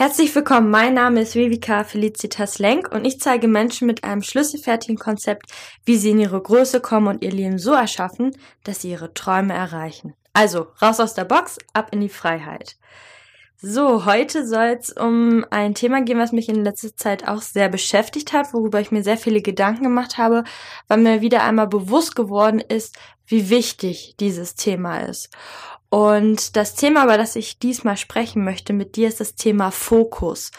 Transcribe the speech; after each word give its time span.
Herzlich 0.00 0.34
willkommen, 0.34 0.70
mein 0.70 0.94
Name 0.94 1.20
ist 1.20 1.34
Vivika 1.34 1.84
Felicitas 1.84 2.58
Lenk 2.58 2.90
und 2.90 3.04
ich 3.04 3.20
zeige 3.20 3.48
Menschen 3.48 3.86
mit 3.86 4.02
einem 4.02 4.22
schlüsselfertigen 4.22 4.96
Konzept, 4.96 5.52
wie 5.84 5.98
sie 5.98 6.12
in 6.12 6.20
ihre 6.20 6.40
Größe 6.40 6.80
kommen 6.80 7.06
und 7.06 7.22
ihr 7.22 7.30
Leben 7.30 7.58
so 7.58 7.74
erschaffen, 7.74 8.34
dass 8.64 8.80
sie 8.80 8.92
ihre 8.92 9.12
Träume 9.12 9.52
erreichen. 9.52 10.14
Also, 10.32 10.68
raus 10.80 11.00
aus 11.00 11.12
der 11.12 11.26
Box, 11.26 11.58
ab 11.74 11.88
in 11.92 12.00
die 12.00 12.08
Freiheit. 12.08 12.76
So, 13.58 14.06
heute 14.06 14.46
soll 14.46 14.78
es 14.80 14.90
um 14.90 15.44
ein 15.50 15.74
Thema 15.74 16.00
gehen, 16.00 16.18
was 16.18 16.32
mich 16.32 16.48
in 16.48 16.64
letzter 16.64 16.96
Zeit 16.96 17.28
auch 17.28 17.42
sehr 17.42 17.68
beschäftigt 17.68 18.32
hat, 18.32 18.54
worüber 18.54 18.80
ich 18.80 18.90
mir 18.90 19.02
sehr 19.02 19.18
viele 19.18 19.42
Gedanken 19.42 19.84
gemacht 19.84 20.16
habe, 20.16 20.44
weil 20.88 20.96
mir 20.96 21.20
wieder 21.20 21.44
einmal 21.44 21.66
bewusst 21.68 22.16
geworden 22.16 22.60
ist, 22.60 22.96
wie 23.26 23.50
wichtig 23.50 24.14
dieses 24.18 24.54
Thema 24.54 25.00
ist. 25.00 25.28
Und 25.90 26.56
das 26.56 26.76
Thema, 26.76 27.04
über 27.04 27.18
das 27.18 27.34
ich 27.34 27.58
diesmal 27.58 27.96
sprechen 27.96 28.44
möchte 28.44 28.72
mit 28.72 28.94
dir, 28.94 29.08
ist 29.08 29.20
das 29.20 29.34
Thema 29.34 29.72
Fokus. 29.72 30.52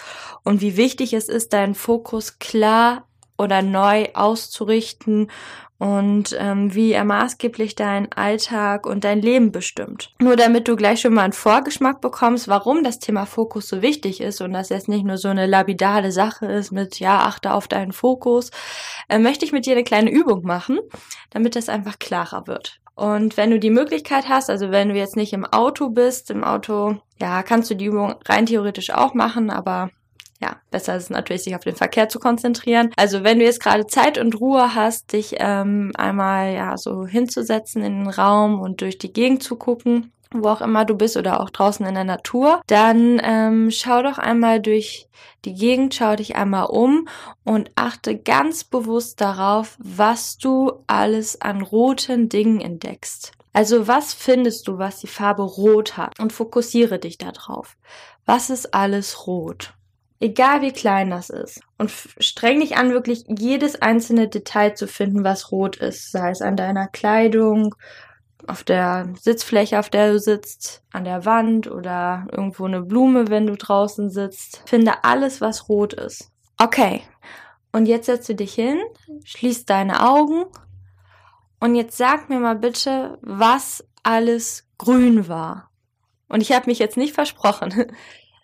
Und 0.44 0.60
wie 0.60 0.76
wichtig 0.76 1.14
es 1.14 1.30
ist, 1.30 1.54
deinen 1.54 1.74
Fokus 1.74 2.38
klar 2.38 3.08
oder 3.38 3.62
neu 3.62 4.10
auszurichten 4.14 5.32
und 5.78 6.36
ähm, 6.38 6.76
wie 6.76 6.92
er 6.92 7.06
maßgeblich 7.06 7.74
deinen 7.74 8.12
Alltag 8.12 8.86
und 8.86 9.04
dein 9.04 9.20
Leben 9.20 9.52
bestimmt. 9.52 10.14
Nur 10.20 10.36
damit 10.36 10.68
du 10.68 10.76
gleich 10.76 11.02
schon 11.02 11.14
mal 11.16 11.24
einen 11.24 11.34
Vorgeschmack 11.34 12.02
bekommst, 12.02 12.48
warum 12.48 12.84
das 12.84 13.00
Thema 13.00 13.26
Fokus 13.26 13.68
so 13.68 13.82
wichtig 13.82 14.22
ist 14.22 14.42
und 14.42 14.52
das 14.52 14.70
jetzt 14.70 14.90
nicht 14.90 15.06
nur 15.06 15.18
so 15.18 15.30
eine 15.30 15.48
labidale 15.48 16.12
Sache 16.12 16.46
ist 16.46 16.72
mit, 16.72 17.00
ja, 17.00 17.22
achte 17.22 17.54
auf 17.54 17.70
deinen 17.70 17.94
Fokus, 17.94 18.52
äh, 19.10 19.18
möchte 19.18 19.46
ich 19.46 19.54
mit 19.54 19.66
dir 19.66 19.72
eine 19.72 19.86
kleine 19.86 20.12
Übung 20.12 20.44
machen, 20.44 20.78
damit 21.32 21.56
das 21.56 21.70
einfach 21.70 21.98
klarer 21.98 22.46
wird. 22.48 22.81
Und 23.02 23.36
wenn 23.36 23.50
du 23.50 23.58
die 23.58 23.72
Möglichkeit 23.72 24.30
hast, 24.30 24.52
also 24.52 24.70
wenn 24.70 24.90
du 24.90 24.96
jetzt 24.96 25.16
nicht 25.16 25.34
im 25.34 25.44
Auto 25.44 25.90
bist, 25.90 26.30
im 26.30 26.44
Auto, 26.44 26.98
ja, 27.20 27.42
kannst 27.42 27.72
du 27.72 27.74
die 27.74 27.86
Übung 27.86 28.14
rein 28.26 28.46
theoretisch 28.46 28.92
auch 28.92 29.16
machen, 29.16 29.50
aber 29.50 29.90
ja, 30.40 30.58
besser 30.70 30.98
ist 30.98 31.06
es 31.06 31.10
natürlich, 31.10 31.42
sich 31.42 31.56
auf 31.56 31.64
den 31.64 31.76
Verkehr 31.76 32.10
zu 32.10 32.20
konzentrieren. 32.20 32.92
Also 32.98 33.24
wenn 33.24 33.40
du 33.40 33.46
jetzt 33.46 33.60
gerade 33.60 33.88
Zeit 33.88 34.20
und 34.20 34.40
Ruhe 34.40 34.76
hast, 34.76 35.14
dich 35.14 35.34
ähm, 35.40 35.92
einmal 35.96 36.54
ja 36.54 36.78
so 36.78 37.08
hinzusetzen 37.08 37.84
in 37.84 38.04
den 38.04 38.08
Raum 38.08 38.62
und 38.62 38.82
durch 38.82 39.00
die 39.00 39.12
Gegend 39.12 39.42
zu 39.42 39.56
gucken, 39.56 40.12
wo 40.34 40.50
auch 40.50 40.62
immer 40.62 40.86
du 40.86 40.96
bist 40.96 41.18
oder 41.18 41.42
auch 41.42 41.50
draußen 41.50 41.86
in 41.86 41.96
der 41.96 42.04
Natur, 42.04 42.62
dann 42.68 43.22
ähm, 43.24 43.72
schau 43.72 44.02
doch 44.02 44.18
einmal 44.18 44.62
durch 44.62 45.08
die 45.46 45.54
Gegend, 45.54 45.94
schau 45.94 46.16
dich 46.16 46.36
einmal 46.36 46.66
um 46.66 47.08
und 47.44 47.72
achte 47.76 48.18
ganz 48.18 48.64
bewusst 48.64 49.22
darauf, 49.22 49.78
was 49.80 50.38
du 50.38 50.84
alles 50.88 51.42
an 51.42 51.62
roten 51.62 52.30
Dingen 52.30 52.62
entdeckst. 52.62 53.34
Also 53.54 53.88
was 53.88 54.14
findest 54.14 54.68
du, 54.68 54.78
was 54.78 55.00
die 55.00 55.08
Farbe 55.08 55.44
rot 55.44 55.98
hat 55.98 56.20
und 56.20 56.32
fokussiere 56.32 57.00
dich 57.00 57.18
darauf. 57.18 57.76
Was 58.26 58.50
ist 58.50 58.74
alles 58.74 59.28
rot? 59.28 59.74
Egal 60.22 60.62
wie 60.62 60.72
klein 60.72 61.10
das 61.10 61.32
ist. 61.32 61.62
Und 61.80 61.92
streng 61.92 62.60
dich 62.60 62.78
an, 62.78 62.92
wirklich 62.92 63.26
jedes 63.28 63.82
einzelne 63.82 64.28
Detail 64.28 64.76
zu 64.76 64.88
finden, 64.88 65.24
was 65.24 65.52
rot 65.52 65.78
ist. 65.78 66.12
Sei 66.12 66.30
es 66.30 66.44
an 66.44 66.56
deiner 66.56 66.88
Kleidung, 66.88 67.76
auf 68.48 68.64
der 68.64 69.14
Sitzfläche, 69.20 69.80
auf 69.80 69.90
der 69.90 70.14
du 70.14 70.20
sitzt, 70.20 70.84
an 70.92 71.04
der 71.04 71.26
Wand 71.26 71.70
oder 71.70 72.28
irgendwo 72.32 72.66
eine 72.66 72.82
Blume, 72.82 73.30
wenn 73.30 73.48
du 73.48 73.56
draußen 73.56 74.10
sitzt. 74.10 74.64
Finde 74.66 75.04
alles, 75.04 75.42
was 75.42 75.70
rot 75.70 75.94
ist. 75.94 76.32
Okay. 76.58 77.02
Und 77.72 77.86
jetzt 77.86 78.06
setzt 78.08 78.28
du 78.30 78.36
dich 78.36 78.54
hin, 78.54 78.80
schließt 79.24 79.70
deine 79.70 80.08
Augen 80.08 80.46
und 81.60 81.76
jetzt 81.76 81.98
sag 81.98 82.30
mir 82.30 82.40
mal 82.40 82.56
bitte, 82.56 83.18
was 83.22 83.86
alles 84.04 84.68
grün 84.78 85.28
war. 85.28 85.70
Und 86.28 86.42
ich 86.42 86.52
habe 86.52 86.70
mich 86.70 86.80
jetzt 86.80 86.98
nicht 86.98 87.14
versprochen. 87.14 87.92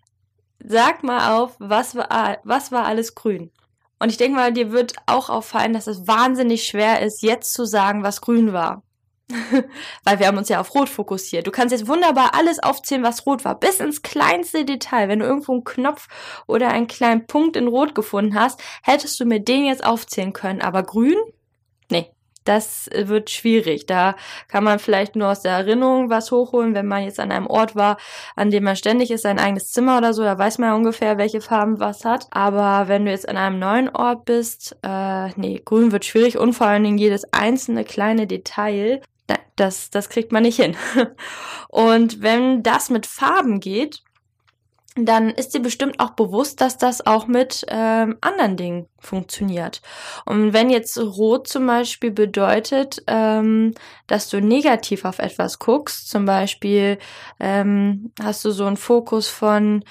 sag 0.63 1.03
mal 1.03 1.37
auf, 1.37 1.55
was 1.59 1.95
war, 1.95 2.37
was 2.43 2.71
war 2.71 2.85
alles 2.85 3.15
grün? 3.15 3.51
Und 3.99 4.09
ich 4.09 4.17
denke 4.17 4.37
mal, 4.37 4.53
dir 4.53 4.71
wird 4.71 4.93
auch 5.07 5.29
auffallen, 5.29 5.73
dass 5.73 5.87
es 5.87 6.07
wahnsinnig 6.07 6.65
schwer 6.65 7.01
ist, 7.01 7.23
jetzt 7.23 7.53
zu 7.53 7.65
sagen, 7.65 8.03
was 8.03 8.21
grün 8.21 8.53
war. 8.53 8.83
Weil 10.03 10.19
wir 10.19 10.27
haben 10.27 10.37
uns 10.37 10.49
ja 10.49 10.61
auf 10.61 10.73
Rot 10.73 10.87
fokussiert. 10.87 11.47
Du 11.47 11.51
kannst 11.51 11.73
jetzt 11.73 11.87
wunderbar 11.87 12.33
alles 12.33 12.59
aufzählen, 12.59 13.03
was 13.03 13.25
rot 13.25 13.43
war, 13.43 13.59
bis 13.59 13.79
ins 13.79 14.01
kleinste 14.01 14.63
Detail. 14.63 15.09
Wenn 15.09 15.19
du 15.19 15.25
irgendwo 15.25 15.51
einen 15.53 15.65
Knopf 15.65 16.07
oder 16.47 16.69
einen 16.69 16.87
kleinen 16.87 17.27
Punkt 17.27 17.57
in 17.57 17.67
Rot 17.67 17.93
gefunden 17.93 18.39
hast, 18.39 18.61
hättest 18.83 19.19
du 19.19 19.25
mir 19.25 19.41
den 19.41 19.65
jetzt 19.65 19.85
aufzählen 19.85 20.31
können. 20.31 20.61
Aber 20.61 20.83
grün? 20.83 21.17
Nee, 21.89 22.09
das 22.45 22.89
wird 22.95 23.29
schwierig. 23.29 23.85
Da 23.85 24.15
kann 24.47 24.63
man 24.63 24.79
vielleicht 24.79 25.17
nur 25.17 25.29
aus 25.29 25.41
der 25.41 25.51
Erinnerung 25.51 26.09
was 26.09 26.31
hochholen, 26.31 26.73
wenn 26.73 26.87
man 26.87 27.03
jetzt 27.03 27.19
an 27.19 27.33
einem 27.33 27.47
Ort 27.47 27.75
war, 27.75 27.97
an 28.37 28.49
dem 28.49 28.63
man 28.63 28.77
ständig 28.77 29.11
ist, 29.11 29.23
sein 29.23 29.39
eigenes 29.39 29.73
Zimmer 29.73 29.97
oder 29.97 30.13
so, 30.13 30.23
da 30.23 30.37
weiß 30.37 30.57
man 30.59 30.69
ja 30.69 30.75
ungefähr, 30.75 31.17
welche 31.17 31.41
Farben 31.41 31.81
was 31.81 32.05
hat. 32.05 32.27
Aber 32.31 32.87
wenn 32.87 33.03
du 33.03 33.11
jetzt 33.11 33.27
an 33.27 33.35
einem 33.35 33.59
neuen 33.59 33.89
Ort 33.89 34.23
bist, 34.23 34.77
äh, 34.83 35.29
nee, 35.35 35.61
grün 35.65 35.91
wird 35.91 36.05
schwierig 36.05 36.37
und 36.37 36.53
vor 36.53 36.67
allen 36.67 36.83
Dingen 36.85 36.97
jedes 36.97 37.25
einzelne 37.33 37.83
kleine 37.83 38.25
Detail 38.25 39.01
das, 39.55 39.89
das 39.89 40.09
kriegt 40.09 40.31
man 40.31 40.43
nicht 40.43 40.61
hin. 40.61 40.75
Und 41.69 42.21
wenn 42.21 42.63
das 42.63 42.89
mit 42.89 43.05
Farben 43.05 43.59
geht, 43.59 44.01
dann 44.99 45.29
ist 45.29 45.53
dir 45.53 45.61
bestimmt 45.61 45.99
auch 45.99 46.11
bewusst, 46.11 46.59
dass 46.61 46.77
das 46.77 47.05
auch 47.05 47.27
mit 47.27 47.65
ähm, 47.67 48.17
anderen 48.21 48.57
Dingen 48.57 48.87
funktioniert. 48.99 49.81
Und 50.25 50.53
wenn 50.53 50.69
jetzt 50.69 50.97
rot 50.97 51.47
zum 51.47 51.67
Beispiel 51.67 52.11
bedeutet, 52.11 53.03
ähm, 53.07 53.73
dass 54.07 54.29
du 54.29 54.41
negativ 54.41 55.05
auf 55.05 55.19
etwas 55.19 55.59
guckst, 55.59 56.09
zum 56.09 56.25
Beispiel 56.25 56.97
ähm, 57.39 58.11
hast 58.21 58.43
du 58.43 58.51
so 58.51 58.65
einen 58.65 58.77
Fokus 58.77 59.27
von 59.27 59.83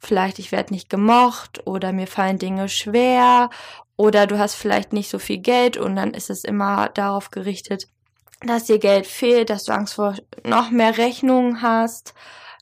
vielleicht 0.00 0.38
ich 0.38 0.52
werde 0.52 0.72
nicht 0.72 0.90
gemocht 0.90 1.66
oder 1.66 1.92
mir 1.92 2.06
fallen 2.06 2.38
Dinge 2.38 2.68
schwer 2.68 3.50
oder 3.96 4.26
du 4.26 4.38
hast 4.38 4.54
vielleicht 4.54 4.92
nicht 4.92 5.10
so 5.10 5.18
viel 5.18 5.38
Geld 5.38 5.76
und 5.76 5.96
dann 5.96 6.14
ist 6.14 6.30
es 6.30 6.44
immer 6.44 6.88
darauf 6.90 7.30
gerichtet, 7.30 7.88
dass 8.42 8.64
dir 8.64 8.78
Geld 8.78 9.06
fehlt, 9.06 9.50
dass 9.50 9.64
du 9.64 9.72
Angst 9.72 9.94
vor 9.94 10.14
noch 10.44 10.70
mehr 10.70 10.96
Rechnungen 10.98 11.62
hast. 11.62 12.14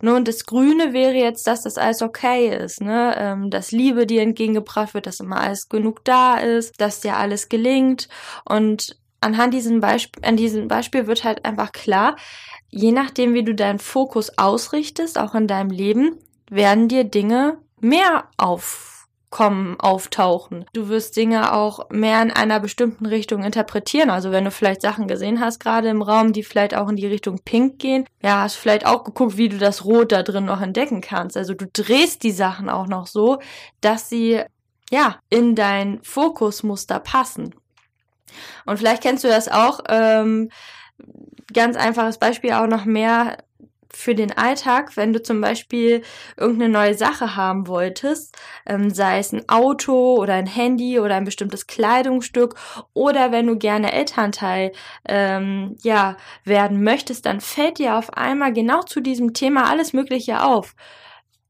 Ne, 0.02 0.14
und 0.14 0.28
das 0.28 0.44
Grüne 0.44 0.92
wäre 0.92 1.14
jetzt, 1.14 1.46
dass 1.46 1.62
das 1.62 1.78
alles 1.78 2.02
okay 2.02 2.48
ist, 2.48 2.82
ne? 2.82 3.14
Ähm, 3.16 3.50
dass 3.50 3.72
Liebe 3.72 4.06
dir 4.06 4.20
entgegengebracht 4.20 4.92
wird, 4.92 5.06
dass 5.06 5.20
immer 5.20 5.40
alles 5.40 5.70
genug 5.70 6.04
da 6.04 6.36
ist, 6.36 6.78
dass 6.78 7.00
dir 7.00 7.16
alles 7.16 7.48
gelingt. 7.48 8.08
Und 8.44 8.98
anhand 9.20 9.54
diesem 9.54 9.80
Beispiel, 9.80 10.22
an 10.22 10.36
diesem 10.36 10.68
Beispiel 10.68 11.06
wird 11.06 11.24
halt 11.24 11.46
einfach 11.46 11.72
klar, 11.72 12.16
je 12.68 12.92
nachdem, 12.92 13.32
wie 13.32 13.44
du 13.44 13.54
deinen 13.54 13.78
Fokus 13.78 14.36
ausrichtest, 14.36 15.18
auch 15.18 15.34
in 15.34 15.46
deinem 15.46 15.70
Leben, 15.70 16.18
werden 16.50 16.88
dir 16.88 17.04
Dinge 17.04 17.58
mehr 17.80 18.28
auf 18.36 18.95
kommen, 19.36 19.78
auftauchen. 19.78 20.64
Du 20.72 20.88
wirst 20.88 21.14
Dinge 21.14 21.52
auch 21.52 21.90
mehr 21.90 22.22
in 22.22 22.30
einer 22.30 22.58
bestimmten 22.58 23.04
Richtung 23.04 23.44
interpretieren. 23.44 24.08
Also 24.08 24.32
wenn 24.32 24.46
du 24.46 24.50
vielleicht 24.50 24.80
Sachen 24.80 25.08
gesehen 25.08 25.40
hast, 25.40 25.60
gerade 25.60 25.90
im 25.90 26.00
Raum, 26.00 26.32
die 26.32 26.42
vielleicht 26.42 26.74
auch 26.74 26.88
in 26.88 26.96
die 26.96 27.06
Richtung 27.06 27.40
Pink 27.44 27.78
gehen, 27.78 28.06
ja, 28.22 28.40
hast 28.40 28.54
vielleicht 28.54 28.86
auch 28.86 29.04
geguckt, 29.04 29.36
wie 29.36 29.50
du 29.50 29.58
das 29.58 29.84
Rot 29.84 30.12
da 30.12 30.22
drin 30.22 30.46
noch 30.46 30.62
entdecken 30.62 31.02
kannst. 31.02 31.36
Also 31.36 31.52
du 31.52 31.66
drehst 31.70 32.22
die 32.22 32.30
Sachen 32.32 32.70
auch 32.70 32.86
noch 32.86 33.06
so, 33.06 33.38
dass 33.82 34.08
sie 34.08 34.40
ja 34.90 35.16
in 35.28 35.54
dein 35.54 36.00
Fokusmuster 36.02 36.98
passen. 36.98 37.54
Und 38.64 38.78
vielleicht 38.78 39.02
kennst 39.02 39.22
du 39.22 39.28
das 39.28 39.48
auch. 39.50 39.80
Ähm, 39.90 40.48
ganz 41.52 41.76
einfaches 41.76 42.16
Beispiel 42.16 42.52
auch 42.52 42.68
noch 42.68 42.86
mehr 42.86 43.36
für 43.96 44.14
den 44.14 44.36
Alltag, 44.36 44.96
wenn 44.96 45.12
du 45.12 45.22
zum 45.22 45.40
Beispiel 45.40 46.02
irgendeine 46.36 46.72
neue 46.72 46.94
Sache 46.94 47.36
haben 47.36 47.66
wolltest, 47.66 48.36
ähm, 48.66 48.90
sei 48.90 49.18
es 49.18 49.32
ein 49.32 49.48
Auto 49.48 50.16
oder 50.16 50.34
ein 50.34 50.46
Handy 50.46 51.00
oder 51.00 51.16
ein 51.16 51.24
bestimmtes 51.24 51.66
Kleidungsstück 51.66 52.54
oder 52.94 53.32
wenn 53.32 53.46
du 53.46 53.56
gerne 53.56 53.92
Elternteil 53.92 54.72
ähm, 55.06 55.76
ja 55.82 56.16
werden 56.44 56.82
möchtest, 56.82 57.26
dann 57.26 57.40
fällt 57.40 57.78
dir 57.78 57.96
auf 57.96 58.12
einmal 58.14 58.52
genau 58.52 58.82
zu 58.82 59.00
diesem 59.00 59.32
Thema 59.34 59.70
alles 59.70 59.92
Mögliche 59.92 60.42
auf 60.44 60.74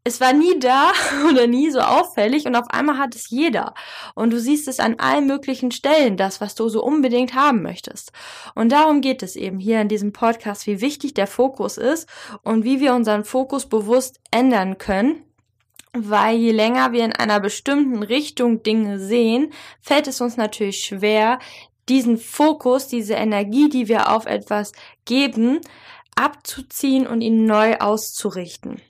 es 0.06 0.21
war 0.21 0.33
nie 0.33 0.56
da 0.61 0.93
oder 1.28 1.49
nie 1.49 1.69
so 1.69 1.81
auffällig 1.81 2.47
und 2.47 2.55
auf 2.55 2.70
einmal 2.70 2.97
hat 2.97 3.17
es 3.17 3.29
jeder. 3.29 3.75
Und 4.14 4.32
du 4.32 4.38
siehst 4.38 4.69
es 4.69 4.79
an 4.79 5.00
allen 5.00 5.26
möglichen 5.26 5.73
Stellen, 5.73 6.17
das, 6.17 6.41
was 6.41 6.55
du 6.55 6.69
so 6.69 6.81
unbedingt 6.85 7.35
haben 7.35 7.61
möchtest. 7.61 8.12
Und 8.55 8.70
darum 8.70 9.00
geht 9.00 9.25
es 9.25 9.35
eben 9.35 9.58
hier 9.58 9.81
in 9.81 9.88
diesem 9.88 10.12
Podcast, 10.12 10.69
wie 10.69 10.81
wichtig 10.81 11.14
der 11.14 11.26
Fokus 11.26 11.76
ist 11.76 12.08
und 12.44 12.62
wie 12.62 12.79
wir 12.79 12.94
unseren 12.94 13.25
Fokus 13.25 13.67
bewusst 13.67 14.20
ändern 14.31 14.79
können. 14.79 15.25
Weil 15.93 16.37
je 16.37 16.52
länger 16.52 16.93
wir 16.93 17.05
in 17.05 17.12
einer 17.12 17.41
bestimmten 17.41 18.00
Richtung 18.05 18.62
Dinge 18.62 19.00
sehen, 19.00 19.52
fällt 19.81 20.06
es 20.06 20.20
uns 20.20 20.37
natürlich 20.37 20.85
schwer, 20.85 21.41
diesen 21.88 22.17
Fokus, 22.17 22.87
diese 22.87 23.14
Energie, 23.14 23.69
die 23.69 23.88
wir 23.88 24.12
auf 24.12 24.26
etwas 24.26 24.70
geben, 25.05 25.61
abzuziehen 26.14 27.09
und 27.09 27.23
ihn 27.23 27.44
neu 27.44 27.79
auszurichten. 27.79 28.81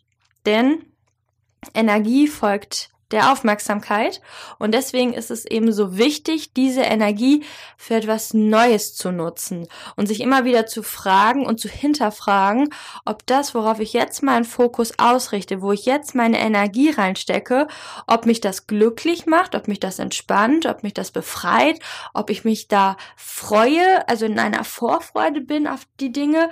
Denn 0.44 0.84
Energie 1.74 2.28
folgt 2.28 2.90
der 3.12 3.32
Aufmerksamkeit. 3.32 4.20
Und 4.58 4.72
deswegen 4.72 5.12
ist 5.12 5.30
es 5.30 5.44
eben 5.44 5.72
so 5.72 5.96
wichtig, 5.96 6.52
diese 6.54 6.82
Energie 6.82 7.44
für 7.76 7.94
etwas 7.94 8.34
Neues 8.34 8.96
zu 8.96 9.12
nutzen 9.12 9.68
und 9.94 10.06
sich 10.06 10.20
immer 10.20 10.44
wieder 10.44 10.66
zu 10.66 10.82
fragen 10.82 11.46
und 11.46 11.60
zu 11.60 11.68
hinterfragen, 11.68 12.70
ob 13.04 13.24
das, 13.26 13.54
worauf 13.54 13.78
ich 13.78 13.92
jetzt 13.92 14.22
meinen 14.22 14.44
Fokus 14.44 14.98
ausrichte, 14.98 15.62
wo 15.62 15.72
ich 15.72 15.86
jetzt 15.86 16.14
meine 16.14 16.40
Energie 16.40 16.90
reinstecke, 16.90 17.68
ob 18.06 18.26
mich 18.26 18.40
das 18.40 18.66
glücklich 18.66 19.26
macht, 19.26 19.54
ob 19.54 19.68
mich 19.68 19.78
das 19.78 19.98
entspannt, 19.98 20.66
ob 20.66 20.82
mich 20.82 20.94
das 20.94 21.12
befreit, 21.12 21.78
ob 22.12 22.30
ich 22.30 22.44
mich 22.44 22.66
da 22.66 22.96
freue, 23.16 24.08
also 24.08 24.26
in 24.26 24.40
einer 24.40 24.64
Vorfreude 24.64 25.40
bin 25.40 25.68
auf 25.68 25.82
die 26.00 26.10
Dinge 26.10 26.50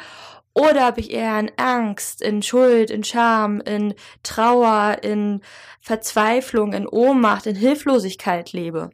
oder 0.55 0.89
ob 0.89 0.99
ich 0.99 1.11
eher 1.11 1.39
in 1.39 1.51
Angst, 1.57 2.23
in 2.23 2.43
Schuld, 2.43 2.91
in 2.91 3.03
Scham, 3.03 3.61
in 3.61 3.95
Trauer, 4.23 4.99
in 5.03 5.41
Verzweiflung, 5.81 6.73
in 6.73 6.87
Ohnmacht, 6.87 7.47
in 7.47 7.57
Hilflosigkeit 7.57 8.53
lebe. 8.53 8.91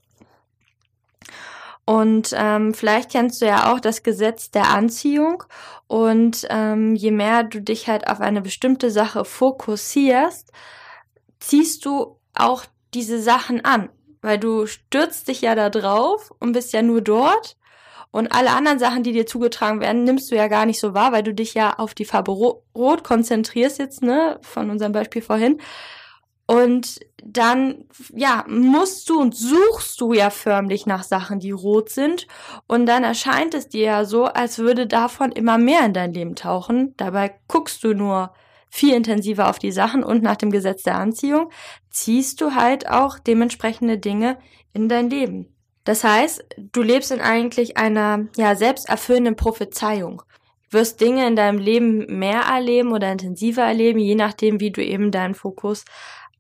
Und 1.84 2.34
ähm, 2.36 2.72
vielleicht 2.72 3.10
kennst 3.10 3.42
du 3.42 3.46
ja 3.46 3.72
auch 3.72 3.80
das 3.80 4.02
Gesetz 4.02 4.50
der 4.50 4.68
Anziehung. 4.70 5.42
Und 5.86 6.46
ähm, 6.48 6.94
je 6.94 7.10
mehr 7.10 7.42
du 7.42 7.60
dich 7.60 7.88
halt 7.88 8.08
auf 8.08 8.20
eine 8.20 8.40
bestimmte 8.40 8.90
Sache 8.90 9.24
fokussierst, 9.24 10.52
ziehst 11.40 11.84
du 11.84 12.16
auch 12.32 12.64
diese 12.94 13.20
Sachen 13.20 13.64
an. 13.64 13.90
Weil 14.22 14.38
du 14.38 14.66
stürzt 14.66 15.28
dich 15.28 15.40
ja 15.40 15.54
da 15.54 15.68
drauf 15.68 16.32
und 16.38 16.52
bist 16.52 16.72
ja 16.72 16.82
nur 16.82 17.00
dort 17.00 17.56
und 18.12 18.32
alle 18.32 18.50
anderen 18.50 18.78
Sachen, 18.78 19.02
die 19.02 19.12
dir 19.12 19.26
zugetragen 19.26 19.80
werden, 19.80 20.04
nimmst 20.04 20.30
du 20.30 20.36
ja 20.36 20.48
gar 20.48 20.66
nicht 20.66 20.80
so 20.80 20.94
wahr, 20.94 21.12
weil 21.12 21.22
du 21.22 21.32
dich 21.32 21.54
ja 21.54 21.78
auf 21.78 21.94
die 21.94 22.04
Farbe 22.04 22.32
Rot 22.32 23.04
konzentrierst 23.04 23.78
jetzt, 23.78 24.02
ne, 24.02 24.38
von 24.42 24.70
unserem 24.70 24.92
Beispiel 24.92 25.22
vorhin. 25.22 25.60
Und 26.46 26.98
dann, 27.22 27.84
ja, 28.12 28.44
musst 28.48 29.08
du 29.08 29.20
und 29.20 29.36
suchst 29.36 30.00
du 30.00 30.12
ja 30.12 30.30
förmlich 30.30 30.84
nach 30.84 31.04
Sachen, 31.04 31.38
die 31.38 31.52
rot 31.52 31.90
sind. 31.90 32.26
Und 32.66 32.86
dann 32.86 33.04
erscheint 33.04 33.54
es 33.54 33.68
dir 33.68 33.84
ja 33.84 34.04
so, 34.04 34.24
als 34.24 34.58
würde 34.58 34.88
davon 34.88 35.30
immer 35.30 35.58
mehr 35.58 35.86
in 35.86 35.92
dein 35.92 36.12
Leben 36.12 36.34
tauchen. 36.34 36.94
Dabei 36.96 37.38
guckst 37.46 37.84
du 37.84 37.94
nur 37.94 38.32
viel 38.68 38.94
intensiver 38.94 39.48
auf 39.48 39.60
die 39.60 39.70
Sachen 39.70 40.02
und 40.02 40.24
nach 40.24 40.36
dem 40.36 40.50
Gesetz 40.50 40.82
der 40.82 40.96
Anziehung 40.96 41.50
ziehst 41.90 42.40
du 42.40 42.54
halt 42.56 42.88
auch 42.88 43.20
dementsprechende 43.20 43.98
Dinge 43.98 44.36
in 44.72 44.88
dein 44.88 45.08
Leben. 45.08 45.54
Das 45.84 46.04
heißt, 46.04 46.44
du 46.72 46.82
lebst 46.82 47.10
in 47.10 47.20
eigentlich 47.20 47.76
einer 47.76 48.26
ja 48.36 48.54
selbsterfüllenden 48.54 49.36
Prophezeiung. 49.36 50.22
Wirst 50.70 51.00
Dinge 51.00 51.26
in 51.26 51.36
deinem 51.36 51.58
Leben 51.58 52.18
mehr 52.18 52.42
erleben 52.42 52.92
oder 52.92 53.10
intensiver 53.10 53.62
erleben, 53.62 53.98
je 53.98 54.14
nachdem, 54.14 54.60
wie 54.60 54.70
du 54.70 54.84
eben 54.84 55.10
deinen 55.10 55.34
Fokus 55.34 55.84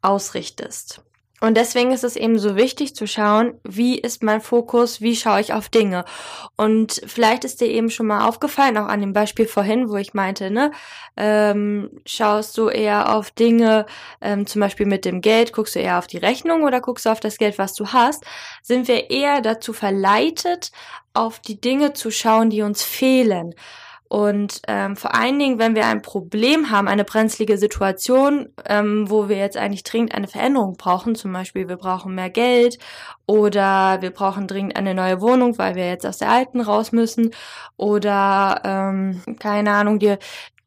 ausrichtest. 0.02 1.02
Und 1.40 1.56
deswegen 1.56 1.90
ist 1.90 2.04
es 2.04 2.16
eben 2.16 2.38
so 2.38 2.54
wichtig 2.54 2.94
zu 2.94 3.06
schauen, 3.06 3.54
wie 3.64 3.98
ist 3.98 4.22
mein 4.22 4.42
Fokus, 4.42 5.00
wie 5.00 5.16
schaue 5.16 5.40
ich 5.40 5.54
auf 5.54 5.70
Dinge. 5.70 6.04
Und 6.56 7.00
vielleicht 7.06 7.44
ist 7.44 7.62
dir 7.62 7.68
eben 7.68 7.88
schon 7.88 8.06
mal 8.06 8.28
aufgefallen, 8.28 8.76
auch 8.76 8.88
an 8.88 9.00
dem 9.00 9.14
Beispiel 9.14 9.46
vorhin, 9.46 9.88
wo 9.88 9.96
ich 9.96 10.12
meinte, 10.12 10.50
ne, 10.50 10.70
ähm, 11.16 11.90
schaust 12.04 12.58
du 12.58 12.68
eher 12.68 13.14
auf 13.14 13.30
Dinge, 13.30 13.86
ähm, 14.20 14.46
zum 14.46 14.60
Beispiel 14.60 14.84
mit 14.84 15.06
dem 15.06 15.22
Geld, 15.22 15.54
guckst 15.54 15.74
du 15.74 15.80
eher 15.80 15.98
auf 15.98 16.06
die 16.06 16.18
Rechnung 16.18 16.62
oder 16.62 16.82
guckst 16.82 17.06
du 17.06 17.10
auf 17.10 17.20
das 17.20 17.38
Geld, 17.38 17.56
was 17.56 17.72
du 17.74 17.88
hast, 17.88 18.22
sind 18.62 18.86
wir 18.86 19.10
eher 19.10 19.40
dazu 19.40 19.72
verleitet, 19.72 20.72
auf 21.14 21.40
die 21.40 21.60
Dinge 21.60 21.94
zu 21.94 22.10
schauen, 22.10 22.50
die 22.50 22.62
uns 22.62 22.82
fehlen. 22.82 23.54
Und 24.12 24.62
ähm, 24.66 24.96
vor 24.96 25.14
allen 25.14 25.38
Dingen, 25.38 25.60
wenn 25.60 25.76
wir 25.76 25.86
ein 25.86 26.02
Problem 26.02 26.72
haben, 26.72 26.88
eine 26.88 27.04
brenzlige 27.04 27.56
Situation, 27.58 28.48
ähm, 28.66 29.08
wo 29.08 29.28
wir 29.28 29.36
jetzt 29.36 29.56
eigentlich 29.56 29.84
dringend 29.84 30.16
eine 30.16 30.26
Veränderung 30.26 30.76
brauchen, 30.76 31.14
zum 31.14 31.32
Beispiel 31.32 31.68
wir 31.68 31.76
brauchen 31.76 32.16
mehr 32.16 32.28
Geld 32.28 32.78
oder 33.26 33.98
wir 34.02 34.10
brauchen 34.10 34.48
dringend 34.48 34.74
eine 34.74 34.96
neue 34.96 35.20
Wohnung, 35.20 35.58
weil 35.58 35.76
wir 35.76 35.86
jetzt 35.86 36.04
aus 36.04 36.18
der 36.18 36.28
alten 36.28 36.60
raus 36.60 36.90
müssen 36.90 37.30
oder 37.76 38.60
ähm, 38.64 39.22
keine 39.38 39.70
Ahnung, 39.70 40.00
dir 40.00 40.18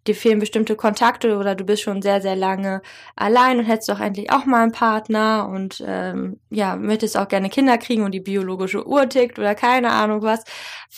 dir 0.08 0.16
fehlen 0.16 0.40
bestimmte 0.40 0.76
Kontakte 0.76 1.38
oder 1.38 1.56
du 1.56 1.64
bist 1.64 1.82
schon 1.82 2.02
sehr, 2.02 2.22
sehr 2.22 2.36
lange 2.36 2.82
allein 3.16 3.60
und 3.60 3.66
hättest 3.66 3.90
doch 3.90 4.00
endlich 4.00 4.32
auch 4.32 4.46
mal 4.46 4.64
einen 4.64 4.72
Partner 4.72 5.50
und 5.50 5.84
ähm, 5.86 6.40
ja, 6.50 6.76
möchtest 6.76 7.18
auch 7.18 7.28
gerne 7.28 7.50
Kinder 7.50 7.78
kriegen 7.78 8.04
und 8.04 8.12
die 8.12 8.20
biologische 8.20 8.86
Uhr 8.86 9.08
tickt 9.08 9.40
oder 9.40 9.56
keine 9.56 9.92
Ahnung 9.92 10.22
was. 10.22 10.44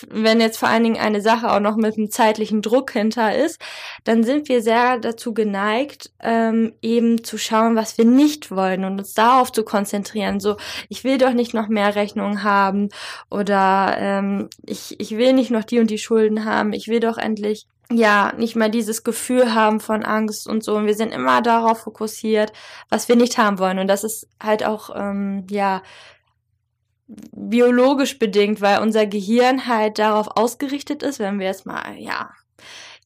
Wenn 0.10 0.42
jetzt 0.42 0.58
vor 0.58 0.70
allen 0.70 0.84
Dingen 0.84 0.98
eine 1.00 1.22
Sache 1.22 1.52
auch 1.52 1.60
noch 1.60 1.76
mit 1.76 1.98
einem 1.98 2.10
zeitlichen 2.10 2.62
Druck 2.62 2.92
hinter 2.92 3.36
ist, 3.36 3.62
dann 4.04 4.24
sind 4.24 4.50
wir 4.50 4.62
sehr 4.62 4.98
dazu 4.98 5.34
geneigt, 5.34 6.12
ähm, 6.22 6.74
eben 6.82 7.24
zu 7.24 7.38
schauen, 7.38 7.76
was 7.76 7.98
wir 7.98 8.06
nicht 8.06 8.50
wollen 8.50 8.86
und 8.86 9.00
uns 9.00 9.14
darauf 9.14 9.52
zu 9.52 9.64
konzentrieren. 9.64 10.40
So, 10.40 10.58
ich 10.90 11.04
will 11.04 11.18
doch 11.18 11.34
nicht 11.34 11.54
noch 11.54 11.68
mehr 11.68 11.96
Rechnungen 11.96 12.44
haben 12.44 12.90
oder 13.30 13.96
ähm, 14.00 14.50
ich, 14.66 15.00
ich 15.00 15.18
will 15.18 15.34
nicht 15.34 15.52
noch 15.52 15.64
die 15.64 15.80
und 15.80 15.92
die 15.92 16.00
Schulden 16.00 16.46
haben, 16.46 16.74
ich 16.74 16.88
will 16.88 17.00
doch 17.00 17.18
endlich 17.18 17.68
ja, 17.92 18.34
nicht 18.38 18.56
mehr 18.56 18.70
dieses 18.70 19.04
Gefühl 19.04 19.54
haben 19.54 19.80
von 19.80 20.04
Angst 20.04 20.48
und 20.48 20.64
so. 20.64 20.76
Und 20.76 20.88
wir 20.88 20.96
sind 20.96 21.14
immer 21.14 21.42
darauf 21.42 21.82
fokussiert, 21.82 22.52
was 22.90 23.08
wir 23.08 23.16
nicht 23.16 23.38
haben 23.38 23.60
wollen. 23.60 23.80
Und 23.80 23.88
das 23.88 24.04
ist 24.04 24.28
halt 24.42 24.66
auch, 24.66 24.90
ähm, 24.96 25.46
ja, 25.50 25.82
biologisch 27.08 28.18
bedingt, 28.18 28.62
weil 28.62 28.82
unser 28.82 29.06
Gehirn 29.06 29.68
halt 29.68 30.00
darauf 30.00 30.28
ausgerichtet 30.36 31.04
ist, 31.04 31.20
wenn 31.20 31.40
wir 31.40 31.46
jetzt 31.46 31.66
mal, 31.66 31.96
ja, 31.98 32.32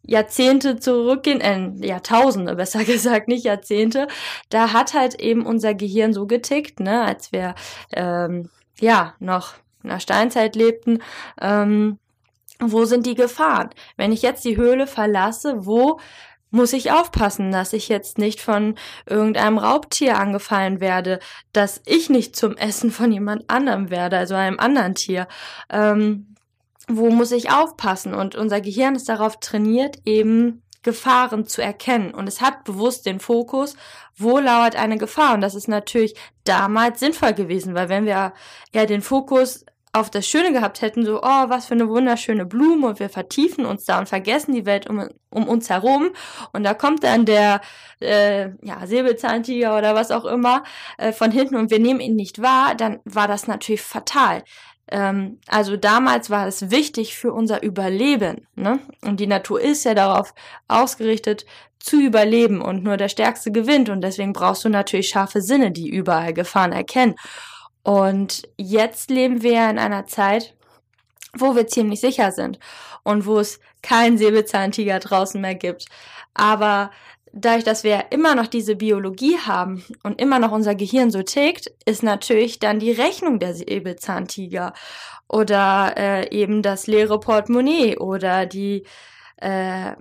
Jahrzehnte 0.04 0.80
zurückgehen, 0.80 1.42
äh, 1.42 1.86
Jahrtausende 1.86 2.56
besser 2.56 2.86
gesagt, 2.86 3.28
nicht 3.28 3.44
Jahrzehnte, 3.44 4.08
da 4.50 4.74
hat 4.74 4.94
halt 4.94 5.16
eben 5.20 5.46
unser 5.46 5.74
Gehirn 5.74 6.14
so 6.14 6.26
getickt, 6.26 6.80
ne, 6.80 7.04
als 7.04 7.32
wir, 7.32 7.56
ähm, 7.94 8.50
ja, 8.80 9.14
noch 9.20 9.56
in 9.84 9.90
der 9.90 10.00
Steinzeit 10.00 10.56
lebten, 10.56 11.02
ähm, 11.42 12.00
wo 12.60 12.86
sind 12.86 13.06
die 13.06 13.16
Gefahren? 13.16 13.70
Wenn 13.98 14.12
ich 14.12 14.22
jetzt 14.22 14.46
die 14.46 14.58
Höhle 14.58 14.88
verlasse, 14.88 15.66
wo 15.66 16.00
muss 16.52 16.74
ich 16.74 16.92
aufpassen, 16.92 17.52
dass 17.52 17.74
ich 17.74 17.90
jetzt 17.90 18.18
nicht 18.18 18.42
von 18.42 18.76
irgendeinem 19.06 19.58
Raubtier 19.58 20.18
angefallen 20.18 20.82
werde, 20.82 21.20
dass 21.54 21.82
ich 21.86 22.10
nicht 22.10 22.36
zum 22.36 22.58
Essen 22.58 22.92
von 22.92 23.12
jemand 23.12 23.50
anderem 23.50 23.90
werde, 23.90 24.18
also 24.18 24.36
einem 24.36 24.60
anderen 24.60 24.96
Tier. 24.96 25.28
Ähm, 25.70 26.36
wo 26.88 27.12
muss 27.12 27.32
ich 27.32 27.52
aufpassen? 27.52 28.16
Und 28.16 28.36
unser 28.36 28.62
Gehirn 28.62 28.96
ist 28.96 29.10
darauf 29.10 29.40
trainiert, 29.40 30.00
eben 30.06 30.64
Gefahren 30.82 31.46
zu 31.46 31.62
erkennen. 31.62 32.14
Und 32.14 32.28
es 32.28 32.42
hat 32.42 32.64
bewusst 32.64 33.06
den 33.06 33.20
Fokus, 33.20 33.76
wo 34.18 34.40
lauert 34.40 34.76
eine 34.76 34.98
Gefahr. 34.98 35.36
Und 35.36 35.42
das 35.42 35.54
ist 35.54 35.68
natürlich 35.68 36.16
damals 36.46 37.00
sinnvoll 37.00 37.34
gewesen, 37.34 37.76
weil 37.76 37.90
wenn 37.90 38.06
wir 38.06 38.34
ja 38.74 38.86
den 38.86 39.02
Fokus 39.04 39.66
auf 39.92 40.10
das 40.12 40.28
Schöne 40.28 40.54
gehabt 40.54 40.82
hätten, 40.82 41.04
so, 41.04 41.22
oh, 41.22 41.50
was 41.50 41.66
für 41.66 41.74
eine 41.74 41.90
wunderschöne 41.90 42.46
Blume 42.46 42.88
und 42.88 43.00
wir 43.00 43.10
vertiefen 43.10 43.66
uns 43.66 43.86
da 43.86 43.98
und 44.00 44.08
vergessen 44.08 44.54
die 44.54 44.66
Welt 44.66 44.88
um, 44.88 45.10
um 45.30 45.48
uns 45.48 45.70
herum 45.70 46.10
und 46.54 46.64
da 46.64 46.74
kommt 46.74 47.04
dann 47.04 47.26
der, 47.26 47.62
äh, 48.00 48.50
ja, 48.62 48.86
Säbelzahntiger 48.86 49.78
oder 49.78 49.96
was 49.96 50.12
auch 50.12 50.26
immer 50.26 50.64
äh, 50.98 51.12
von 51.12 51.32
hinten 51.32 51.56
und 51.56 51.72
wir 51.72 51.80
nehmen 51.80 52.02
ihn 52.02 52.16
nicht 52.16 52.42
wahr, 52.42 52.76
dann 52.76 53.00
war 53.06 53.28
das 53.28 53.48
natürlich 53.48 53.82
fatal. 53.82 54.44
Ähm, 54.92 55.40
also 55.48 55.76
damals 55.76 56.30
war 56.30 56.48
es 56.48 56.70
wichtig 56.72 57.18
für 57.18 57.34
unser 57.34 57.64
Überleben, 57.64 58.48
ne? 58.56 58.80
Und 59.04 59.20
die 59.20 59.28
Natur 59.28 59.62
ist 59.62 59.86
ja 59.86 59.94
darauf 59.94 60.34
ausgerichtet, 60.68 61.46
zu 61.80 62.00
überleben 62.02 62.62
und 62.62 62.84
nur 62.84 62.98
der 62.98 63.10
Stärkste 63.10 63.52
gewinnt 63.52 63.90
und 63.90 64.02
deswegen 64.02 64.34
brauchst 64.34 64.66
du 64.66 64.70
natürlich 64.70 65.10
scharfe 65.10 65.42
Sinne, 65.42 65.72
die 65.72 65.90
überall 65.90 66.34
Gefahren 66.34 66.74
erkennen. 66.74 67.16
Und 67.84 68.48
jetzt 68.58 69.10
leben 69.10 69.42
wir 69.42 69.70
in 69.70 69.80
einer 69.80 70.06
Zeit, 70.06 70.56
wo 71.34 71.56
wir 71.56 71.68
ziemlich 71.68 72.00
sicher 72.00 72.32
sind 72.32 72.60
und 73.04 73.26
wo 73.26 73.40
es 73.40 73.60
keinen 73.82 74.18
Säbelzahntiger 74.18 75.00
draußen 75.00 75.40
mehr 75.40 75.56
gibt. 75.56 75.86
Aber 76.34 76.92
dadurch, 77.32 77.64
dass 77.64 77.84
wir 77.84 78.12
immer 78.12 78.36
noch 78.36 78.48
diese 78.48 78.76
Biologie 78.76 79.38
haben 79.38 79.84
und 80.04 80.20
immer 80.20 80.40
noch 80.40 80.52
unser 80.52 80.76
Gehirn 80.76 81.12
so 81.12 81.22
tickt, 81.22 81.72
ist 81.86 82.04
natürlich 82.04 82.60
dann 82.60 82.80
die 82.80 82.92
Rechnung 82.92 83.40
der 83.40 83.54
Säbelzahntiger 83.54 84.74
oder 85.28 85.94
äh, 85.98 86.36
eben 86.36 86.62
das 86.62 86.88
leere 86.88 87.20
Portemonnaie 87.20 87.98
oder 87.98 88.46
die 88.46 88.84
äh, 89.38 89.94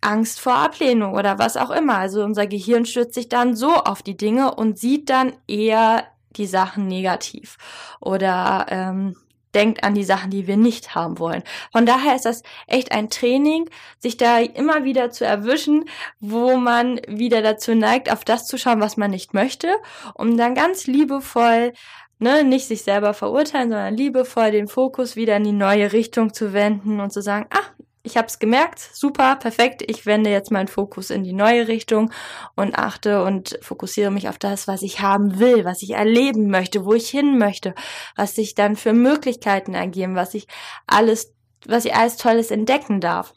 Angst 0.00 0.40
vor 0.40 0.54
Ablehnung 0.54 1.14
oder 1.14 1.38
was 1.38 1.56
auch 1.56 1.70
immer. 1.70 1.98
Also 1.98 2.22
unser 2.22 2.46
Gehirn 2.46 2.86
stürzt 2.86 3.14
sich 3.14 3.28
dann 3.28 3.56
so 3.56 3.74
auf 3.74 4.02
die 4.02 4.16
Dinge 4.16 4.54
und 4.54 4.78
sieht 4.78 5.10
dann 5.10 5.32
eher 5.48 6.04
die 6.36 6.46
Sachen 6.46 6.86
negativ 6.86 7.56
oder 8.00 8.66
ähm, 8.68 9.16
denkt 9.54 9.82
an 9.84 9.94
die 9.94 10.04
Sachen, 10.04 10.30
die 10.30 10.46
wir 10.46 10.56
nicht 10.56 10.94
haben 10.94 11.18
wollen. 11.18 11.42
Von 11.72 11.86
daher 11.86 12.14
ist 12.14 12.26
das 12.26 12.42
echt 12.66 12.92
ein 12.92 13.08
Training, 13.08 13.70
sich 13.98 14.18
da 14.18 14.38
immer 14.38 14.84
wieder 14.84 15.10
zu 15.10 15.24
erwischen, 15.24 15.86
wo 16.20 16.56
man 16.56 17.00
wieder 17.08 17.40
dazu 17.40 17.74
neigt, 17.74 18.12
auf 18.12 18.24
das 18.24 18.46
zu 18.46 18.58
schauen, 18.58 18.80
was 18.80 18.98
man 18.98 19.10
nicht 19.10 19.32
möchte, 19.32 19.68
um 20.14 20.36
dann 20.36 20.54
ganz 20.54 20.86
liebevoll 20.86 21.72
ne, 22.18 22.44
nicht 22.44 22.66
sich 22.66 22.82
selber 22.82 23.14
verurteilen, 23.14 23.70
sondern 23.70 23.96
liebevoll 23.96 24.50
den 24.50 24.68
Fokus 24.68 25.16
wieder 25.16 25.36
in 25.36 25.44
die 25.44 25.52
neue 25.52 25.92
Richtung 25.92 26.32
zu 26.32 26.52
wenden 26.52 27.00
und 27.00 27.12
zu 27.12 27.22
sagen, 27.22 27.46
ah, 27.50 27.84
ich 28.06 28.16
habe 28.16 28.28
es 28.28 28.38
gemerkt, 28.38 28.78
super, 28.78 29.36
perfekt. 29.36 29.82
Ich 29.86 30.06
wende 30.06 30.30
jetzt 30.30 30.52
meinen 30.52 30.68
Fokus 30.68 31.10
in 31.10 31.24
die 31.24 31.32
neue 31.32 31.66
Richtung 31.66 32.12
und 32.54 32.78
achte 32.78 33.24
und 33.24 33.58
fokussiere 33.60 34.12
mich 34.12 34.28
auf 34.28 34.38
das, 34.38 34.68
was 34.68 34.82
ich 34.82 35.00
haben 35.00 35.38
will, 35.40 35.64
was 35.64 35.82
ich 35.82 35.90
erleben 35.90 36.48
möchte, 36.48 36.84
wo 36.84 36.94
ich 36.94 37.08
hin 37.10 37.36
möchte, 37.36 37.74
was 38.14 38.36
sich 38.36 38.54
dann 38.54 38.76
für 38.76 38.92
Möglichkeiten 38.92 39.74
ergeben, 39.74 40.14
was 40.14 40.34
ich 40.34 40.46
alles, 40.86 41.34
was 41.66 41.84
ich 41.84 41.94
alles 41.94 42.16
Tolles 42.16 42.50
entdecken 42.52 43.00
darf. 43.00 43.34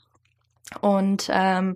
Und 0.82 1.30
ähm, 1.34 1.76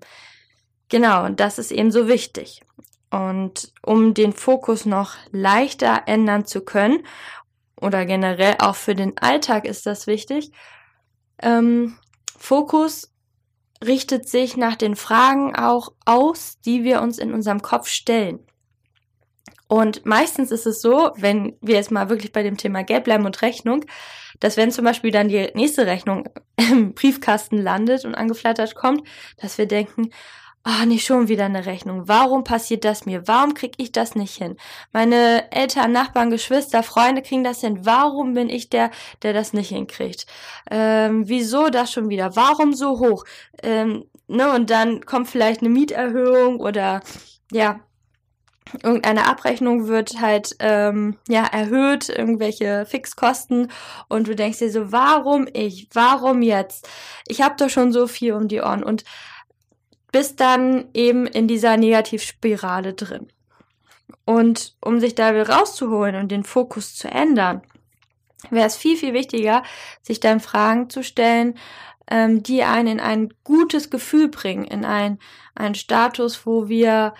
genau, 0.87 1.29
das 1.29 1.57
ist 1.57 1.71
eben 1.71 1.91
so 1.91 2.07
wichtig. 2.07 2.61
Und 3.09 3.73
um 3.81 4.13
den 4.13 4.33
Fokus 4.33 4.85
noch 4.85 5.15
leichter 5.31 6.03
ändern 6.05 6.45
zu 6.45 6.61
können, 6.61 7.03
oder 7.83 8.05
generell 8.05 8.55
auch 8.59 8.75
für 8.75 8.95
den 8.95 9.17
Alltag 9.17 9.65
ist 9.65 9.85
das 9.85 10.07
wichtig, 10.07 10.51
ähm, 11.41 11.97
Fokus 12.37 13.13
richtet 13.83 14.29
sich 14.29 14.57
nach 14.57 14.75
den 14.75 14.95
Fragen 14.95 15.55
auch 15.55 15.91
aus, 16.05 16.59
die 16.61 16.83
wir 16.83 17.01
uns 17.01 17.17
in 17.17 17.33
unserem 17.33 17.61
Kopf 17.61 17.87
stellen. 17.87 18.39
Und 19.67 20.05
meistens 20.05 20.51
ist 20.51 20.67
es 20.67 20.81
so, 20.81 21.11
wenn 21.15 21.57
wir 21.61 21.75
jetzt 21.75 21.91
mal 21.91 22.09
wirklich 22.09 22.31
bei 22.31 22.43
dem 22.43 22.57
Thema 22.57 22.83
Geld 22.83 23.05
bleiben 23.05 23.25
und 23.25 23.41
Rechnung, 23.41 23.85
dass 24.39 24.57
wenn 24.57 24.71
zum 24.71 24.85
Beispiel 24.85 25.11
dann 25.11 25.29
die 25.29 25.49
nächste 25.55 25.87
Rechnung 25.87 26.29
im 26.57 26.93
Briefkasten 26.93 27.57
landet 27.57 28.05
und 28.05 28.15
angeflattert 28.15 28.75
kommt, 28.75 29.07
dass 29.37 29.57
wir 29.57 29.65
denken, 29.65 30.11
Ah, 30.65 30.85
nicht 30.85 31.05
schon 31.05 31.27
wieder 31.27 31.43
eine 31.43 31.65
Rechnung. 31.65 32.07
Warum 32.07 32.45
passiert 32.45 32.85
das 32.85 33.05
mir? 33.05 33.27
Warum 33.27 33.53
krieg 33.53 33.73
ich 33.77 33.91
das 33.91 34.15
nicht 34.15 34.37
hin? 34.37 34.55
Meine 34.93 35.51
Eltern, 35.51 35.91
Nachbarn, 35.91 36.29
Geschwister, 36.29 36.83
Freunde 36.83 37.21
kriegen 37.21 37.43
das 37.43 37.59
hin. 37.59 37.85
Warum 37.85 38.33
bin 38.33 38.49
ich 38.49 38.69
der, 38.69 38.89
der 39.23 39.33
das 39.33 39.51
nicht 39.51 39.69
hinkriegt? 39.69 40.25
Ähm, 40.71 41.27
wieso 41.27 41.67
das 41.69 41.91
schon 41.91 42.07
wieder? 42.07 42.37
Warum 42.37 42.73
so 42.73 42.99
hoch? 42.99 43.25
Ähm, 43.61 44.05
ne, 44.27 44.53
und 44.53 44.69
dann 44.69 45.05
kommt 45.05 45.27
vielleicht 45.27 45.59
eine 45.59 45.69
Mieterhöhung 45.69 46.61
oder 46.61 47.01
ja, 47.51 47.81
irgendeine 48.81 49.27
Abrechnung 49.27 49.87
wird 49.87 50.21
halt 50.21 50.55
ähm, 50.59 51.17
ja 51.27 51.45
erhöht, 51.45 52.07
irgendwelche 52.07 52.85
Fixkosten 52.85 53.69
und 54.07 54.29
du 54.29 54.35
denkst 54.35 54.59
dir 54.59 54.71
so, 54.71 54.93
warum 54.93 55.45
ich? 55.51 55.89
Warum 55.93 56.41
jetzt? 56.41 56.87
Ich 57.27 57.41
habe 57.41 57.55
doch 57.57 57.69
schon 57.69 57.91
so 57.91 58.07
viel 58.07 58.31
um 58.33 58.47
die 58.47 58.61
Ohren 58.61 58.83
und 58.83 59.03
bist 60.13 60.39
dann 60.39 60.85
eben 60.93 61.27
in 61.27 61.49
dieser 61.49 61.75
Negativspirale 61.75 62.93
drin. 62.93 63.27
Und 64.25 64.77
um 64.79 65.01
sich 65.01 65.15
da 65.15 65.33
wieder 65.33 65.49
rauszuholen 65.49 66.15
und 66.15 66.31
den 66.31 66.45
Fokus 66.45 66.95
zu 66.95 67.09
ändern, 67.09 67.63
wäre 68.49 68.67
es 68.67 68.77
viel, 68.77 68.95
viel 68.95 69.13
wichtiger, 69.13 69.63
sich 70.01 70.21
dann 70.21 70.39
Fragen 70.39 70.89
zu 70.89 71.03
stellen, 71.03 71.57
ähm, 72.07 72.43
die 72.43 72.63
einen 72.63 72.87
in 72.87 72.99
ein 72.99 73.33
gutes 73.43 73.89
Gefühl 73.89 74.29
bringen, 74.29 74.65
in 74.65 74.85
ein, 74.85 75.19
einen 75.55 75.75
Status, 75.75 76.45
wo 76.45 76.69
wir 76.69 77.13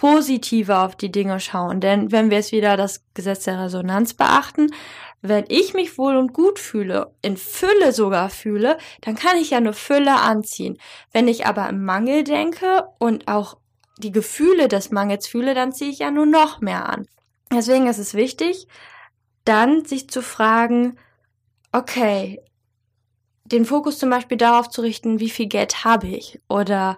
positiver 0.00 0.86
auf 0.86 0.96
die 0.96 1.12
Dinge 1.12 1.40
schauen. 1.40 1.82
Denn 1.82 2.10
wenn 2.10 2.30
wir 2.30 2.38
jetzt 2.38 2.52
wieder 2.52 2.78
das 2.78 3.04
Gesetz 3.12 3.44
der 3.44 3.60
Resonanz 3.60 4.14
beachten, 4.14 4.72
wenn 5.20 5.44
ich 5.48 5.74
mich 5.74 5.98
wohl 5.98 6.16
und 6.16 6.32
gut 6.32 6.58
fühle, 6.58 7.12
in 7.20 7.36
Fülle 7.36 7.92
sogar 7.92 8.30
fühle, 8.30 8.78
dann 9.02 9.14
kann 9.14 9.36
ich 9.36 9.50
ja 9.50 9.58
eine 9.58 9.74
Fülle 9.74 10.14
anziehen. 10.14 10.78
Wenn 11.12 11.28
ich 11.28 11.44
aber 11.44 11.68
im 11.68 11.84
Mangel 11.84 12.24
denke 12.24 12.84
und 12.98 13.28
auch 13.28 13.58
die 13.98 14.10
Gefühle 14.10 14.68
des 14.68 14.90
Mangels 14.90 15.26
fühle, 15.26 15.52
dann 15.52 15.70
ziehe 15.70 15.90
ich 15.90 15.98
ja 15.98 16.10
nur 16.10 16.24
noch 16.24 16.62
mehr 16.62 16.88
an. 16.88 17.06
Deswegen 17.52 17.86
ist 17.86 17.98
es 17.98 18.14
wichtig, 18.14 18.68
dann 19.44 19.84
sich 19.84 20.08
zu 20.08 20.22
fragen, 20.22 20.96
okay, 21.72 22.40
den 23.44 23.66
Fokus 23.66 23.98
zum 23.98 24.08
Beispiel 24.08 24.38
darauf 24.38 24.70
zu 24.70 24.80
richten, 24.80 25.20
wie 25.20 25.28
viel 25.28 25.46
Geld 25.46 25.84
habe 25.84 26.06
ich 26.06 26.40
oder 26.48 26.96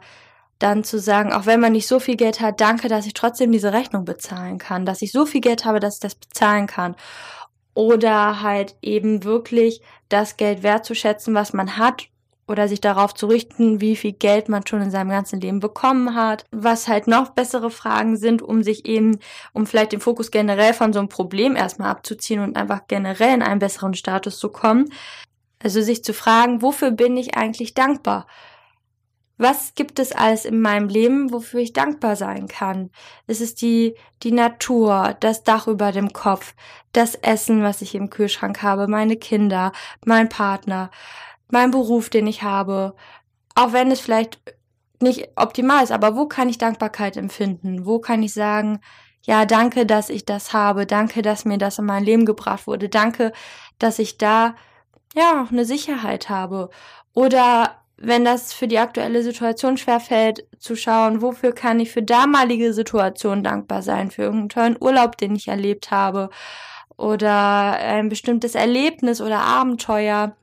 dann 0.63 0.85
zu 0.85 0.99
sagen, 0.99 1.33
auch 1.33 1.47
wenn 1.47 1.61
man 1.61 1.73
nicht 1.73 1.89
so 1.89 1.99
viel 1.99 2.17
Geld 2.17 2.41
hat, 2.41 2.61
danke, 2.61 2.89
dass 2.89 3.07
ich 3.07 3.15
trotzdem 3.15 3.53
diese 3.53 3.73
Rechnung 3.73 4.05
bezahlen 4.05 4.59
kann, 4.59 4.87
dass 4.87 5.03
ich 5.03 5.13
so 5.13 5.27
viel 5.27 5.41
Geld 5.41 5.65
habe, 5.65 5.81
dass 5.81 5.95
ich 5.97 6.01
das 6.01 6.15
bezahlen 6.15 6.67
kann 6.67 6.97
oder 7.75 8.43
halt 8.43 8.77
eben 8.83 9.25
wirklich 9.25 9.81
das 10.09 10.37
Geld 10.37 10.63
wertzuschätzen, 10.63 11.35
was 11.35 11.53
man 11.53 11.79
hat 11.79 12.09
oder 12.49 12.69
sich 12.69 12.81
darauf 12.81 13.15
zu 13.15 13.27
richten, 13.27 13.81
wie 13.81 13.97
viel 13.97 14.13
Geld 14.13 14.49
man 14.49 14.67
schon 14.67 14.83
in 14.83 14.91
seinem 14.91 15.11
ganzen 15.11 15.41
Leben 15.41 15.61
bekommen 15.61 16.15
hat, 16.15 16.45
was 16.51 16.87
halt 16.87 17.07
noch 17.07 17.31
bessere 17.31 17.71
Fragen 17.71 18.17
sind, 18.17 18.43
um 18.43 18.63
sich 18.63 18.85
eben, 18.87 19.19
um 19.53 19.67
vielleicht 19.67 19.93
den 19.93 20.01
Fokus 20.01 20.31
generell 20.31 20.75
von 20.75 20.93
so 20.93 20.99
einem 20.99 21.09
Problem 21.09 21.57
erstmal 21.57 21.91
abzuziehen 21.91 22.41
und 22.41 22.57
einfach 22.57 22.83
generell 22.89 23.35
in 23.35 23.43
einen 23.43 23.61
besseren 23.61 23.95
Status 23.95 24.39
zu 24.39 24.51
kommen. 24.51 24.93
Also 25.63 25.81
sich 25.81 26.05
zu 26.05 26.13
fragen, 26.13 26.61
wofür 26.61 26.91
bin 26.91 27.17
ich 27.17 27.37
eigentlich 27.37 27.75
dankbar? 27.75 28.27
Was 29.39 29.75
gibt 29.75 29.99
es 29.99 30.13
alles 30.13 30.45
in 30.45 30.61
meinem 30.61 30.89
Leben, 30.89 31.33
wofür 31.33 31.61
ich 31.61 31.73
dankbar 31.73 32.17
sein 32.17 32.49
kann? 32.49 32.91
Es 33.27 33.41
ist 33.41 33.63
die, 33.63 33.95
die 34.23 34.33
Natur, 34.33 35.17
das 35.21 35.43
Dach 35.43 35.67
über 35.67 35.91
dem 35.91 36.13
Kopf, 36.13 36.55
das 36.93 37.15
Essen, 37.15 37.63
was 37.63 37.83
ich 37.83 37.95
im 37.95 38.11
Kühlschrank 38.11 38.63
habe, 38.63 38.87
meine 38.87 39.17
Kinder, 39.17 39.73
mein 40.05 40.29
Partner, 40.29 40.91
mein 41.51 41.71
Beruf, 41.71 42.11
den 42.11 42.27
ich 42.27 42.43
habe. 42.43 42.95
Auch 43.55 43.73
wenn 43.73 43.91
es 43.91 44.01
vielleicht 44.01 44.41
nicht 45.01 45.31
optimal 45.37 45.83
ist, 45.83 45.93
aber 45.93 46.17
wo 46.17 46.27
kann 46.27 46.49
ich 46.49 46.59
Dankbarkeit 46.59 47.17
empfinden? 47.17 47.85
Wo 47.85 47.99
kann 47.99 48.23
ich 48.23 48.33
sagen, 48.33 48.81
ja, 49.23 49.45
danke, 49.47 49.87
dass 49.87 50.09
ich 50.09 50.25
das 50.25 50.53
habe, 50.53 50.87
danke, 50.87 51.23
dass 51.23 51.45
mir 51.45 51.59
das 51.59 51.79
in 51.79 51.85
mein 51.85 52.05
Leben 52.05 52.27
gebracht 52.27 52.67
wurde, 52.67 52.89
danke, 52.89 53.33
dass 53.79 53.99
ich 53.99 54.19
da 54.19 54.55
ja 55.15 55.43
auch 55.43 55.51
eine 55.51 55.65
Sicherheit 55.65 56.29
habe. 56.29 56.71
Oder 57.15 57.82
wenn 57.97 58.25
das 58.25 58.53
für 58.53 58.67
die 58.67 58.79
aktuelle 58.79 59.23
Situation 59.23 59.77
schwerfällt, 59.77 60.47
zu 60.59 60.77
schauen, 60.77 61.23
wofür 61.23 61.53
kann 61.53 61.81
ich 61.81 61.91
für 61.91 62.03
damalige 62.03 62.73
Situationen 62.73 63.45
dankbar 63.45 63.83
sein, 63.83 64.11
für 64.11 64.23
irgendeinen 64.23 64.49
tollen 64.49 64.77
Urlaub, 64.81 65.17
den 65.17 65.37
ich 65.37 65.49
erlebt 65.49 65.91
habe 65.91 66.31
oder 66.97 67.79
ein 67.79 68.09
bestimmtes 68.09 68.55
Erlebnis 68.55 69.21
oder 69.21 69.41
Abenteuer, 69.41 70.37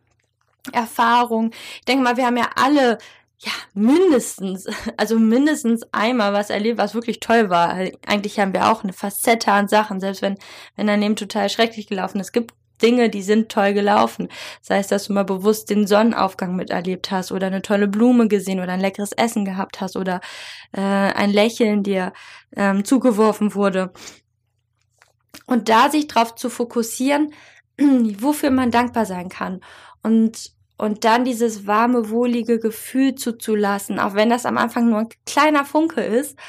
Erfahrung. 0.74 1.52
Ich 1.80 1.86
denke 1.86 2.04
mal, 2.04 2.18
wir 2.18 2.26
haben 2.26 2.38
ja 2.38 2.50
alle 2.56 2.98
ja, 3.40 3.52
mindestens, 3.74 4.68
also 4.98 5.18
mindestens 5.18 5.84
einmal 5.94 6.34
was 6.34 6.50
erlebt, 6.50 6.78
was 6.78 6.94
wirklich 6.94 7.20
toll 7.20 7.50
war. 7.50 7.76
Eigentlich 8.06 8.40
haben 8.40 8.54
wir 8.54 8.70
auch 8.70 8.84
eine 8.84 8.94
Facette 8.94 9.52
an 9.52 9.68
Sachen, 9.68 10.00
selbst 10.00 10.22
wenn, 10.22 10.38
wenn 10.76 10.88
daneben 10.88 11.16
total 11.16 11.50
schrecklich 11.50 11.88
gelaufen 11.88 12.20
ist. 12.20 12.34
Gibt 12.34 12.54
Dinge, 12.82 13.10
die 13.10 13.22
sind 13.22 13.50
toll 13.50 13.74
gelaufen. 13.74 14.30
Sei 14.62 14.80
es, 14.80 14.88
dass 14.88 15.06
du 15.06 15.14
mal 15.14 15.26
bewusst 15.26 15.70
den 15.70 15.88
Sonnenaufgang 15.88 16.56
miterlebt 16.56 17.12
hast 17.12 17.32
oder 17.32 17.48
eine 17.48 17.62
tolle 17.62 17.88
Blume 17.88 18.28
gesehen 18.28 18.60
oder 18.60 18.74
ein 18.74 18.80
leckeres 18.80 19.12
Essen 19.12 19.46
gehabt 19.46 19.82
hast 19.82 19.96
oder 19.96 20.22
äh, 20.72 20.82
ein 20.82 21.32
Lächeln 21.32 21.84
dir 21.84 22.14
ähm, 22.56 22.86
zugeworfen 22.86 23.56
wurde. 23.56 23.92
Und 25.46 25.70
da 25.70 25.90
sich 25.90 26.08
darauf 26.08 26.36
zu 26.36 26.50
fokussieren, 26.50 27.34
wofür 27.78 28.52
man 28.52 28.72
dankbar 28.72 29.06
sein 29.06 29.30
kann. 29.30 29.62
Und 30.04 30.52
und 30.80 31.04
dann 31.04 31.26
dieses 31.26 31.68
warme, 31.68 32.10
wohlige 32.10 32.58
Gefühl 32.58 33.14
zuzulassen, 33.16 34.00
auch 34.00 34.16
wenn 34.16 34.30
das 34.30 34.46
am 34.46 34.58
Anfang 34.58 34.90
nur 34.90 35.00
ein 35.00 35.10
kleiner 35.26 35.66
Funke 35.66 36.00
ist. 36.00 36.40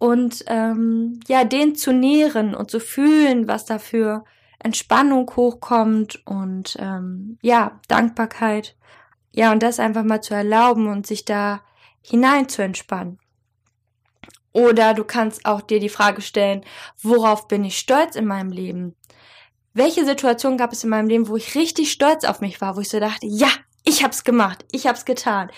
Und 0.00 0.44
ähm, 0.48 1.20
ja, 1.28 1.44
den 1.44 1.76
zu 1.76 1.92
nähren 1.92 2.56
und 2.56 2.68
zu 2.68 2.80
fühlen, 2.80 3.46
was 3.46 3.66
dafür 3.66 4.24
Entspannung 4.62 5.30
hochkommt 5.36 6.26
und 6.26 6.76
ähm, 6.78 7.38
ja, 7.42 7.80
Dankbarkeit. 7.88 8.76
Ja, 9.32 9.52
und 9.52 9.62
das 9.62 9.80
einfach 9.80 10.04
mal 10.04 10.20
zu 10.20 10.34
erlauben 10.34 10.88
und 10.88 11.06
sich 11.06 11.24
da 11.24 11.62
hinein 12.02 12.48
zu 12.48 12.62
entspannen. 12.62 13.18
Oder 14.52 14.94
du 14.94 15.04
kannst 15.04 15.46
auch 15.46 15.60
dir 15.60 15.78
die 15.78 15.88
Frage 15.88 16.22
stellen, 16.22 16.64
worauf 17.00 17.46
bin 17.46 17.64
ich 17.64 17.78
stolz 17.78 18.16
in 18.16 18.26
meinem 18.26 18.50
Leben? 18.50 18.96
Welche 19.72 20.04
Situation 20.04 20.56
gab 20.56 20.72
es 20.72 20.82
in 20.82 20.90
meinem 20.90 21.08
Leben, 21.08 21.28
wo 21.28 21.36
ich 21.36 21.54
richtig 21.54 21.92
stolz 21.92 22.24
auf 22.24 22.40
mich 22.40 22.60
war, 22.60 22.76
wo 22.76 22.80
ich 22.80 22.88
so 22.88 22.98
dachte, 22.98 23.26
ja, 23.26 23.48
ich 23.84 24.02
hab's 24.02 24.24
gemacht, 24.24 24.64
ich 24.72 24.86
hab's 24.86 25.04
getan, 25.04 25.50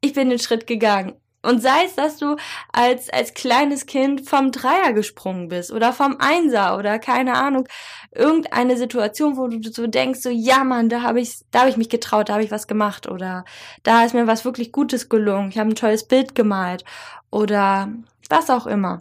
ich 0.00 0.14
bin 0.14 0.30
den 0.30 0.38
Schritt 0.38 0.66
gegangen, 0.66 1.20
und 1.42 1.62
sei 1.62 1.84
es, 1.86 1.94
dass 1.94 2.18
du 2.18 2.36
als, 2.72 3.08
als 3.08 3.32
kleines 3.32 3.86
Kind 3.86 4.28
vom 4.28 4.52
Dreier 4.52 4.92
gesprungen 4.92 5.48
bist 5.48 5.72
oder 5.72 5.92
vom 5.92 6.16
Einser 6.18 6.76
oder 6.76 6.98
keine 6.98 7.34
Ahnung, 7.34 7.66
irgendeine 8.14 8.76
Situation, 8.76 9.36
wo 9.36 9.48
du 9.48 9.72
so 9.72 9.86
denkst, 9.86 10.20
so, 10.20 10.28
ja 10.28 10.64
Mann, 10.64 10.88
da 10.90 11.02
habe 11.02 11.20
ich, 11.20 11.40
da 11.50 11.60
habe 11.60 11.70
ich 11.70 11.78
mich 11.78 11.88
getraut, 11.88 12.28
da 12.28 12.34
habe 12.34 12.44
ich 12.44 12.50
was 12.50 12.66
gemacht 12.66 13.08
oder 13.08 13.44
da 13.82 14.04
ist 14.04 14.14
mir 14.14 14.26
was 14.26 14.44
wirklich 14.44 14.70
Gutes 14.72 15.08
gelungen, 15.08 15.48
ich 15.48 15.58
habe 15.58 15.70
ein 15.70 15.76
tolles 15.76 16.04
Bild 16.04 16.34
gemalt 16.34 16.84
oder 17.30 17.88
was 18.28 18.50
auch 18.50 18.66
immer. 18.66 19.00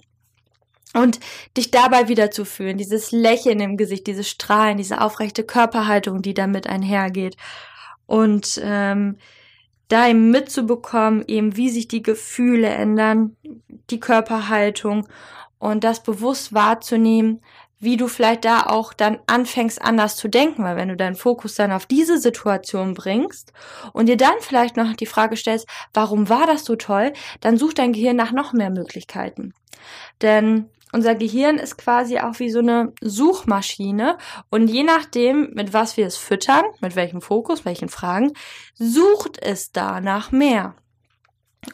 Und 0.94 1.20
dich 1.56 1.70
dabei 1.70 2.08
wieder 2.08 2.32
zu 2.32 2.46
fühlen, 2.46 2.78
dieses 2.78 3.12
Lächeln 3.12 3.60
im 3.60 3.78
Gesicht, 3.78 4.08
dieses 4.08 4.28
Strahlen, 4.28 4.78
diese 4.78 5.02
aufrechte 5.02 5.44
Körperhaltung, 5.44 6.24
die 6.24 6.34
damit 6.34 6.66
einhergeht. 6.66 7.38
Und 8.08 8.60
ähm, 8.64 9.18
da 9.90 10.08
eben 10.08 10.32
mitzubekommen, 10.32 11.24
eben 11.28 11.58
wie 11.58 11.70
sich 11.70 11.88
die 11.88 12.04
Gefühle 12.04 12.70
ändern, 12.70 13.36
die 13.90 14.00
Körperhaltung 14.00 15.08
und 15.58 15.84
das 15.84 16.02
bewusst 16.02 16.54
wahrzunehmen, 16.54 17.42
wie 17.80 17.98
du 17.98 18.08
vielleicht 18.08 18.46
da 18.46 18.64
auch 18.64 18.94
dann 18.94 19.20
anfängst 19.28 19.82
anders 19.82 20.16
zu 20.18 20.28
denken, 20.28 20.64
weil 20.64 20.76
wenn 20.76 20.90
du 20.90 20.98
deinen 20.98 21.16
Fokus 21.16 21.56
dann 21.56 21.72
auf 21.72 21.86
diese 21.86 22.20
Situation 22.20 22.94
bringst 22.94 23.54
und 23.94 24.08
dir 24.08 24.18
dann 24.18 24.36
vielleicht 24.42 24.76
noch 24.78 24.94
die 24.96 25.06
Frage 25.06 25.38
stellst, 25.38 25.68
warum 25.94 26.30
war 26.30 26.46
das 26.46 26.66
so 26.66 26.76
toll, 26.76 27.14
dann 27.40 27.58
sucht 27.58 27.80
dein 27.80 27.94
Gehirn 27.94 28.18
nach 28.18 28.32
noch 28.32 28.54
mehr 28.54 28.70
Möglichkeiten. 28.70 29.54
Denn 30.22 30.70
unser 30.92 31.16
Gehirn 31.16 31.58
ist 31.58 31.78
quasi 31.78 32.20
auch 32.20 32.40
wie 32.40 32.50
so 32.50 32.60
eine 32.60 32.94
Suchmaschine 33.02 34.18
und 34.50 34.68
je 34.68 34.84
nachdem, 34.84 35.52
mit 35.54 35.74
was 35.74 35.98
wir 35.98 36.08
es 36.08 36.18
füttern, 36.18 36.66
mit 36.82 36.96
welchem 36.96 37.22
Fokus, 37.22 37.66
welchen 37.66 37.90
Fragen, 37.90 38.34
sucht 38.76 39.38
es 39.42 39.72
da 39.72 40.02
nach 40.02 40.32
mehr. 40.32 40.76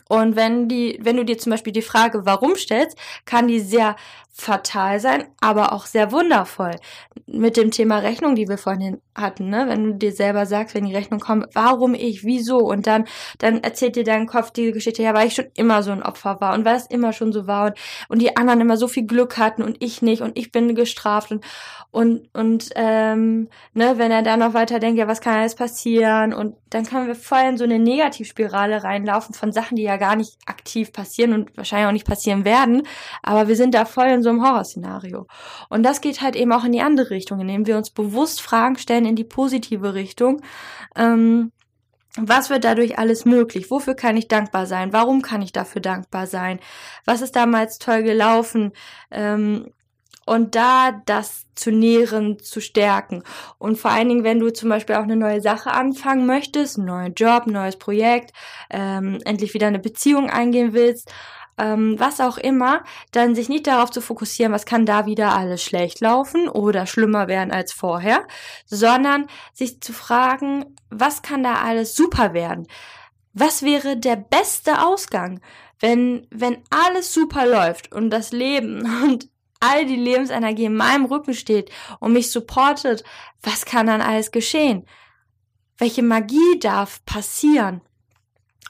Und 0.10 0.36
wenn 0.36 0.68
die, 0.68 0.98
wenn 1.02 1.18
du 1.18 1.26
dir 1.26 1.38
zum 1.38 1.52
Beispiel 1.52 1.74
die 1.74 1.82
Frage, 1.82 2.26
warum 2.26 2.56
stellst, 2.56 2.98
kann 3.26 3.48
die 3.48 3.60
sehr 3.60 3.96
fatal 4.38 5.00
sein, 5.00 5.24
aber 5.40 5.72
auch 5.72 5.86
sehr 5.86 6.12
wundervoll. 6.12 6.76
Mit 7.26 7.56
dem 7.56 7.72
Thema 7.72 8.00
Rechnung, 8.00 8.36
die 8.36 8.50
wir 8.50 8.58
vorhin 8.58 9.00
hatten, 9.16 9.50
ne? 9.50 9.66
Wenn 9.70 9.86
du 9.86 9.94
dir 9.94 10.12
selber 10.12 10.46
sagst, 10.46 10.76
wenn 10.76 10.84
die 10.84 10.94
Rechnung 10.94 11.22
kommt, 11.22 11.48
warum 11.54 11.94
ich, 11.94 12.26
wieso? 12.26 12.58
Und 12.58 12.86
dann, 12.86 13.06
dann 13.38 13.64
erzählt 13.64 13.96
dir 13.96 14.04
dein 14.04 14.28
Kopf 14.28 14.52
die 14.52 14.74
Geschichte, 14.74 15.04
ja, 15.04 15.14
weil 15.14 15.28
ich 15.28 15.36
schon 15.36 15.46
immer 15.56 15.84
so 15.84 15.92
ein 15.92 16.04
Opfer 16.04 16.42
war 16.42 16.54
und 16.54 16.66
weil 16.66 16.76
es 16.76 16.86
immer 16.88 17.14
schon 17.14 17.32
so 17.32 17.48
war 17.48 17.68
und, 17.68 17.78
und 18.10 18.22
die 18.22 18.36
anderen 18.36 18.60
immer 18.60 18.76
so 18.76 18.90
viel 18.90 19.06
Glück 19.06 19.38
hatten 19.38 19.64
und 19.64 19.82
ich 19.82 20.02
nicht 20.02 20.22
und 20.22 20.38
ich 20.38 20.52
bin 20.52 20.76
gestraft 20.76 21.32
und, 21.32 21.46
und, 21.92 22.28
und, 22.34 22.72
ähm, 22.76 23.48
ne, 23.74 23.94
wenn 23.98 24.12
er 24.12 24.22
dann 24.22 24.42
noch 24.42 24.54
weiter 24.54 24.80
denkt, 24.80 25.00
ja, 25.00 25.08
was 25.08 25.22
kann 25.22 25.38
alles 25.38 25.56
passieren? 25.56 26.34
Und 26.34 26.58
dann 26.70 26.86
können 26.86 27.08
wir 27.08 27.16
voll 27.16 27.44
in 27.48 27.58
so 27.58 27.64
eine 27.64 27.80
Negativspirale 27.80 28.84
reinlaufen 28.84 29.34
von 29.34 29.54
Sachen, 29.54 29.78
die 29.78 29.84
ja 29.84 29.96
gar 29.96 30.18
nicht 30.18 30.38
aktiv 30.46 30.92
passieren 30.92 31.32
und 31.32 31.56
wahrscheinlich 31.56 31.88
auch 31.88 31.94
nicht 31.94 32.06
passieren 32.06 32.44
werden, 32.44 32.84
aber 33.24 33.48
wir 33.48 33.56
sind 33.56 33.74
da 33.74 33.86
voll 33.86 34.08
in 34.08 34.25
so 34.26 34.30
einem 34.30 34.44
Horrorszenario. 34.44 35.28
Und 35.70 35.84
das 35.84 36.02
geht 36.02 36.22
halt 36.22 36.36
eben 36.36 36.52
auch 36.52 36.66
in 36.66 36.74
die 36.74 36.82
andere 36.82 37.12
Richtung, 37.12 37.40
indem 37.40 37.66
wir 37.66 37.78
uns 37.78 37.90
bewusst 37.92 38.42
Fragen 38.42 38.78
stellen 38.78 39.06
in 39.06 39.16
die 39.16 39.24
positive 39.24 39.94
Richtung. 39.94 40.42
Ähm, 40.96 41.52
was 42.18 42.50
wird 42.50 42.64
dadurch 42.64 42.98
alles 42.98 43.26
möglich? 43.26 43.70
Wofür 43.72 43.94
kann 43.94 44.18
ich 44.18 44.28
dankbar 44.28 44.66
sein? 44.68 44.94
Warum 44.94 45.22
kann 45.22 45.42
ich 45.42 45.52
dafür 45.52 45.82
dankbar 45.82 46.28
sein? 46.28 46.60
Was 47.06 47.22
ist 47.22 47.36
damals 47.36 47.78
toll 47.78 48.04
gelaufen? 48.04 48.72
Ähm, 49.12 49.72
und 50.26 50.56
da 50.56 51.02
das 51.06 51.46
zu 51.54 51.72
nähren, 51.72 52.40
zu 52.40 52.60
stärken. 52.60 53.24
Und 53.60 53.78
vor 53.78 53.92
allen 53.92 54.10
Dingen, 54.10 54.24
wenn 54.24 54.40
du 54.40 54.52
zum 54.52 54.70
Beispiel 54.70 54.96
auch 54.96 55.04
eine 55.04 55.16
neue 55.16 55.42
Sache 55.42 55.72
anfangen 55.72 56.26
möchtest, 56.26 56.78
einen 56.78 56.88
neuen 56.88 57.14
Job, 57.14 57.44
ein 57.46 57.54
neues 57.54 57.78
Projekt, 57.78 58.34
ähm, 58.72 59.20
endlich 59.24 59.54
wieder 59.54 59.68
eine 59.68 59.80
Beziehung 59.80 60.30
eingehen 60.30 60.74
willst, 60.74 61.12
ähm, 61.58 61.96
was 62.00 62.20
auch 62.20 62.38
immer, 62.38 62.84
dann 63.12 63.36
sich 63.36 63.50
nicht 63.50 63.68
darauf 63.68 63.92
zu 63.92 64.02
fokussieren, 64.02 64.52
was 64.52 64.66
kann 64.66 64.86
da 64.86 65.06
wieder 65.06 65.36
alles 65.36 65.64
schlecht 65.64 66.02
laufen 66.02 66.50
oder 66.50 66.86
schlimmer 66.86 67.28
werden 67.28 67.52
als 67.52 67.72
vorher, 67.72 68.28
sondern 68.66 69.28
sich 69.54 69.82
zu 69.82 69.94
fragen, 69.94 70.66
was 70.90 71.22
kann 71.22 71.44
da 71.44 71.56
alles 71.56 71.96
super 71.96 72.34
werden? 72.34 72.68
Was 73.34 73.64
wäre 73.64 73.98
der 73.98 74.16
beste 74.16 74.86
Ausgang, 74.86 75.42
wenn, 75.80 76.28
wenn 76.32 76.64
alles 76.70 77.14
super 77.14 77.46
läuft 77.46 77.94
und 77.94 78.10
das 78.10 78.32
Leben 78.32 78.82
und 79.04 79.30
all 79.60 79.86
die 79.86 79.96
Lebensenergie 79.96 80.66
in 80.66 80.76
meinem 80.76 81.06
Rücken 81.06 81.34
steht 81.34 81.72
und 82.00 82.14
mich 82.14 82.32
supportet, 82.32 83.04
was 83.42 83.66
kann 83.66 83.88
dann 83.88 84.02
alles 84.02 84.32
geschehen? 84.32 84.86
Welche 85.78 86.04
Magie 86.04 86.60
darf 86.60 87.04
passieren? 87.06 87.82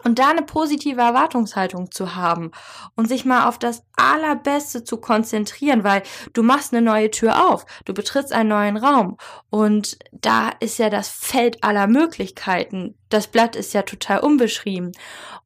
Und 0.03 0.19
da 0.19 0.29
eine 0.29 0.43
positive 0.43 1.01
Erwartungshaltung 1.01 1.89
zu 1.89 2.15
haben 2.15 2.51
und 2.95 3.07
sich 3.07 3.25
mal 3.25 3.47
auf 3.47 3.57
das 3.57 3.83
Allerbeste 3.95 4.83
zu 4.83 4.97
konzentrieren, 4.97 5.83
weil 5.83 6.03
du 6.33 6.43
machst 6.43 6.73
eine 6.73 6.83
neue 6.83 7.09
Tür 7.09 7.49
auf, 7.49 7.65
du 7.85 7.93
betrittst 7.93 8.31
einen 8.31 8.49
neuen 8.49 8.77
Raum 8.77 9.17
und 9.49 9.97
da 10.11 10.49
ist 10.59 10.77
ja 10.77 10.89
das 10.89 11.09
Feld 11.09 11.63
aller 11.63 11.87
Möglichkeiten. 11.87 12.95
Das 13.15 13.27
Blatt 13.27 13.55
ist 13.55 13.74
ja 13.74 13.84
total 13.84 14.19
unbeschrieben 14.19 14.91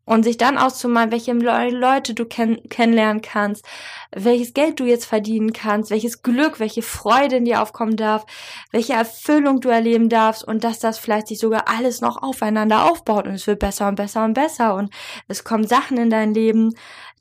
und 0.04 0.24
sich 0.24 0.38
dann 0.38 0.58
auszumalen, 0.58 1.12
welche 1.12 1.34
Leute 1.34 2.16
du 2.16 2.26
kenn 2.26 2.60
kennenlernen 2.68 3.22
kannst, 3.22 3.64
welches 4.12 4.56
Geld 4.56 4.80
du 4.80 4.86
jetzt 4.86 5.06
verdienen 5.06 5.54
kannst, 5.54 5.92
welches 5.92 6.24
Glück, 6.24 6.60
welche 6.60 6.82
Freude 6.82 7.36
in 7.36 7.46
dir 7.46 7.62
aufkommen 7.62 7.96
darf, 7.96 8.26
welche 8.72 8.94
Erfüllung 8.94 9.62
du 9.62 9.70
erleben 9.70 10.10
darfst 10.10 10.44
und 10.44 10.64
dass 10.64 10.80
das 10.80 10.98
vielleicht 10.98 11.28
sich 11.28 11.38
sogar 11.38 11.68
alles 11.68 12.02
noch 12.02 12.24
aufeinander 12.24 12.90
aufbaut 12.90 13.28
und 13.28 13.36
es 13.36 13.46
wird 13.46 13.60
besser 13.60 13.88
und 13.88 13.94
besser 13.94 14.26
und 14.26 14.34
besser 14.34 14.74
und 14.74 14.92
es 15.28 15.44
kommen 15.44 15.68
Sachen 15.68 15.98
in 15.98 16.10
dein 16.10 16.34
Leben, 16.34 16.74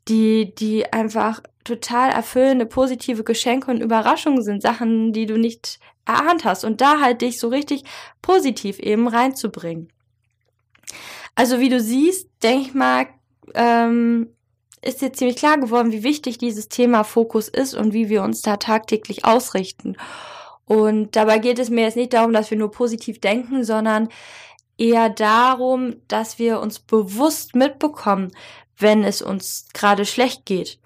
die, 0.07 0.55
die 0.55 0.91
einfach 0.91 1.43
total 1.63 2.09
erfüllende, 2.09 2.65
positive 2.65 3.23
Geschenke 3.23 3.69
und 3.69 3.81
Überraschungen 3.81 4.41
sind, 4.41 4.63
Sachen, 4.63 5.13
die 5.13 5.27
du 5.27 5.37
nicht 5.37 5.79
erahnt 6.07 6.43
hast 6.43 6.63
und 6.63 6.81
da 6.81 7.01
halt 7.01 7.21
dich 7.21 7.39
so 7.39 7.49
richtig 7.49 7.83
positiv 8.23 8.79
eben 8.79 9.07
reinzubringen. 9.07 9.91
Also 11.35 11.59
wie 11.59 11.69
du 11.69 11.79
siehst, 11.79 12.29
denke 12.43 12.67
ich 12.67 12.73
mal, 12.73 13.07
ähm, 13.53 14.29
ist 14.81 15.01
dir 15.01 15.11
ziemlich 15.11 15.37
klar 15.37 15.57
geworden, 15.57 15.91
wie 15.91 16.03
wichtig 16.03 16.37
dieses 16.37 16.69
Thema 16.69 17.03
Fokus 17.03 17.49
ist 17.49 17.73
und 17.73 17.93
wie 17.93 18.09
wir 18.09 18.23
uns 18.23 18.41
da 18.41 18.57
tagtäglich 18.57 19.25
ausrichten. 19.25 19.97
Und 20.65 21.15
dabei 21.15 21.39
geht 21.39 21.59
es 21.59 21.69
mir 21.69 21.81
jetzt 21.81 21.97
nicht 21.97 22.13
darum, 22.13 22.31
dass 22.31 22.51
wir 22.51 22.57
nur 22.57 22.71
positiv 22.71 23.19
denken, 23.19 23.63
sondern 23.63 24.09
eher 24.77 25.09
darum, 25.09 25.95
dass 26.07 26.39
wir 26.39 26.59
uns 26.59 26.79
bewusst 26.79 27.55
mitbekommen, 27.55 28.31
wenn 28.77 29.03
es 29.03 29.21
uns 29.21 29.67
gerade 29.73 30.05
schlecht 30.05 30.45
geht 30.45 30.79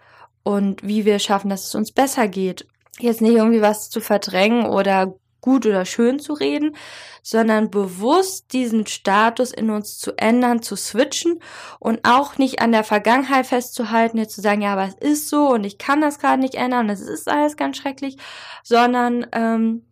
und 0.44 0.82
wie 0.84 1.06
wir 1.06 1.20
schaffen, 1.20 1.50
dass 1.50 1.68
es 1.68 1.76
uns 1.76 1.92
besser 1.92 2.28
geht. 2.28 2.68
Jetzt 3.00 3.22
nicht 3.22 3.36
irgendwie 3.36 3.62
was 3.62 3.90
zu 3.90 4.02
verdrängen 4.02 4.66
oder 4.66 5.16
gut 5.44 5.66
oder 5.66 5.86
schön 5.86 6.20
zu 6.20 6.34
reden, 6.34 6.76
sondern 7.22 7.70
bewusst 7.70 8.54
diesen 8.54 8.88
Status 8.88 9.52
in 9.52 9.70
uns 9.70 10.00
zu 10.00 10.18
ändern, 10.18 10.64
zu 10.64 10.76
switchen 10.78 11.40
und 11.80 12.00
auch 12.04 12.38
nicht 12.38 12.62
an 12.62 12.72
der 12.72 12.86
Vergangenheit 12.86 13.46
festzuhalten, 13.46 14.18
jetzt 14.18 14.36
zu 14.36 14.42
sagen, 14.42 14.62
ja, 14.62 14.74
aber 14.74 14.88
es 14.88 14.96
ist 14.96 15.30
so 15.30 15.50
und 15.50 15.66
ich 15.66 15.78
kann 15.78 16.02
das 16.02 16.18
gerade 16.18 16.42
nicht 16.42 16.56
ändern, 16.56 16.90
es 16.90 17.02
ist 17.02 17.28
alles 17.28 17.58
ganz 17.58 17.78
schrecklich, 17.78 18.18
sondern 18.64 19.28
ähm, 19.34 19.86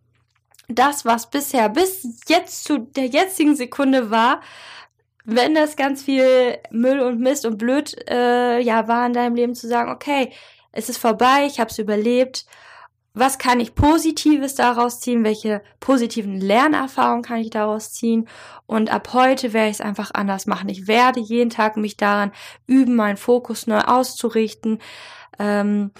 das, 0.68 1.04
was 1.04 1.28
bisher 1.28 1.68
bis 1.68 2.06
jetzt 2.28 2.64
zu 2.64 2.78
der 2.78 3.06
jetzigen 3.06 3.54
Sekunde 3.54 4.10
war, 4.10 4.40
wenn 5.24 5.54
das 5.54 5.76
ganz 5.76 6.02
viel 6.02 6.58
Müll 6.70 7.00
und 7.00 7.20
Mist 7.20 7.44
und 7.44 7.58
blöd 7.58 7.94
äh, 8.08 8.58
ja 8.60 8.88
war 8.88 9.06
in 9.06 9.12
deinem 9.12 9.36
Leben 9.36 9.54
zu 9.54 9.68
sagen, 9.68 9.90
okay, 9.90 10.32
es 10.72 10.88
ist 10.88 10.98
vorbei, 10.98 11.44
ich 11.46 11.60
habe 11.60 11.70
es 11.70 11.78
überlebt 11.78 12.46
was 13.14 13.38
kann 13.38 13.60
ich 13.60 13.74
Positives 13.74 14.54
daraus 14.54 15.00
ziehen, 15.00 15.24
welche 15.24 15.62
positiven 15.80 16.40
Lernerfahrungen 16.40 17.22
kann 17.22 17.38
ich 17.38 17.50
daraus 17.50 17.92
ziehen? 17.92 18.26
Und 18.66 18.90
ab 18.90 19.12
heute 19.12 19.52
werde 19.52 19.68
ich 19.68 19.76
es 19.76 19.80
einfach 19.82 20.12
anders 20.14 20.46
machen. 20.46 20.68
Ich 20.70 20.86
werde 20.86 21.20
jeden 21.20 21.50
Tag 21.50 21.76
mich 21.76 21.96
daran 21.96 22.32
üben, 22.66 22.96
meinen 22.96 23.18
Fokus 23.18 23.66
neu 23.66 23.80
auszurichten, 23.80 24.78
ähm, 25.38 25.90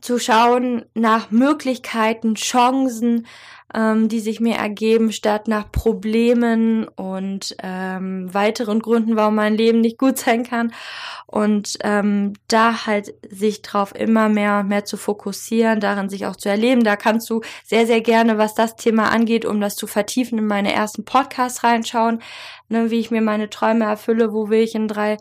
zu 0.00 0.18
schauen 0.18 0.84
nach 0.94 1.30
Möglichkeiten, 1.30 2.34
Chancen, 2.34 3.26
ähm, 3.74 4.08
die 4.08 4.20
sich 4.20 4.40
mir 4.40 4.56
ergeben, 4.56 5.12
statt 5.12 5.48
nach 5.48 5.70
Problemen 5.70 6.86
und 6.88 7.56
ähm, 7.62 8.32
weiteren 8.32 8.80
Gründen, 8.80 9.16
warum 9.16 9.34
mein 9.34 9.54
Leben 9.54 9.80
nicht 9.80 9.98
gut 9.98 10.18
sein 10.18 10.44
kann. 10.44 10.72
Und 11.26 11.78
ähm, 11.82 12.34
da 12.48 12.86
halt 12.86 13.14
sich 13.30 13.62
drauf 13.62 13.94
immer 13.94 14.28
mehr 14.28 14.60
und 14.60 14.68
mehr 14.68 14.84
zu 14.84 14.96
fokussieren, 14.96 15.80
darin 15.80 16.08
sich 16.08 16.26
auch 16.26 16.36
zu 16.36 16.48
erleben. 16.48 16.84
Da 16.84 16.96
kannst 16.96 17.30
du 17.30 17.40
sehr, 17.64 17.86
sehr 17.86 18.02
gerne, 18.02 18.38
was 18.38 18.54
das 18.54 18.76
Thema 18.76 19.10
angeht, 19.10 19.44
um 19.44 19.60
das 19.60 19.76
zu 19.76 19.86
vertiefen, 19.86 20.38
in 20.38 20.46
meine 20.46 20.72
ersten 20.72 21.04
Podcasts 21.04 21.64
reinschauen, 21.64 22.20
ne, 22.68 22.90
wie 22.90 23.00
ich 23.00 23.10
mir 23.10 23.22
meine 23.22 23.48
Träume 23.48 23.86
erfülle, 23.86 24.32
wo 24.32 24.50
will 24.50 24.60
ich 24.60 24.74
in 24.74 24.88
drei 24.88 25.16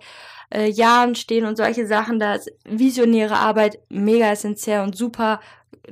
äh, 0.53 0.69
Jahren 0.69 1.15
stehen 1.15 1.45
und 1.45 1.57
solche 1.57 1.87
Sachen. 1.87 2.19
Da 2.19 2.35
ist 2.35 2.51
visionäre 2.65 3.37
Arbeit 3.37 3.79
mega 3.89 4.31
essentiell 4.31 4.81
und 4.81 4.95
super 4.95 5.39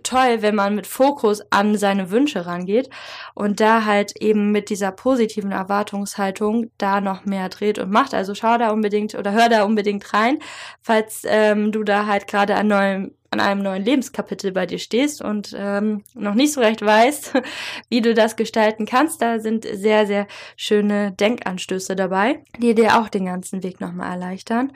toll, 0.04 0.42
wenn 0.42 0.56
man 0.56 0.76
mit 0.76 0.88
Fokus 0.88 1.42
an 1.52 1.78
seine 1.78 2.12
Wünsche 2.12 2.46
rangeht 2.46 2.90
und 3.34 3.60
da 3.60 3.86
halt 3.86 4.22
eben 4.22 4.52
mit 4.52 4.70
dieser 4.70 4.92
positiven 4.92 5.52
Erwartungshaltung 5.52 6.72
da 6.78 7.02
noch 7.02 7.26
mehr 7.26 7.50
dreht 7.50 7.80
und 7.80 7.92
macht. 7.92 8.14
Also 8.14 8.36
schau 8.36 8.58
da 8.58 8.72
unbedingt 8.72 9.16
oder 9.16 9.32
hör 9.32 9.50
da 9.50 9.64
unbedingt 9.64 10.14
rein, 10.14 10.40
falls 10.82 11.24
ähm, 11.26 11.72
du 11.72 11.84
da 11.84 12.06
halt 12.06 12.28
gerade 12.28 12.56
an 12.56 12.68
neuem 12.68 13.12
an 13.32 13.40
einem 13.40 13.62
neuen 13.62 13.84
Lebenskapitel 13.84 14.52
bei 14.52 14.66
dir 14.66 14.80
stehst 14.80 15.22
und 15.22 15.56
ähm, 15.58 16.04
noch 16.14 16.34
nicht 16.34 16.54
so 16.54 16.62
recht 16.62 16.82
weißt, 16.82 17.34
wie 17.90 18.02
du 18.02 18.14
das 18.14 18.36
gestalten 18.36 18.86
kannst. 18.86 19.22
Da 19.22 19.40
sind 19.40 19.66
sehr, 19.66 20.08
sehr 20.08 20.28
schöne 20.56 21.12
Denkanstöße 21.12 21.96
dabei, 21.96 22.44
die 22.58 22.76
dir 22.76 23.00
auch 23.00 23.10
den 23.10 23.26
ganzen 23.26 23.64
Weg 23.64 23.80
nochmal 23.80 24.12
erleichtern. 24.12 24.74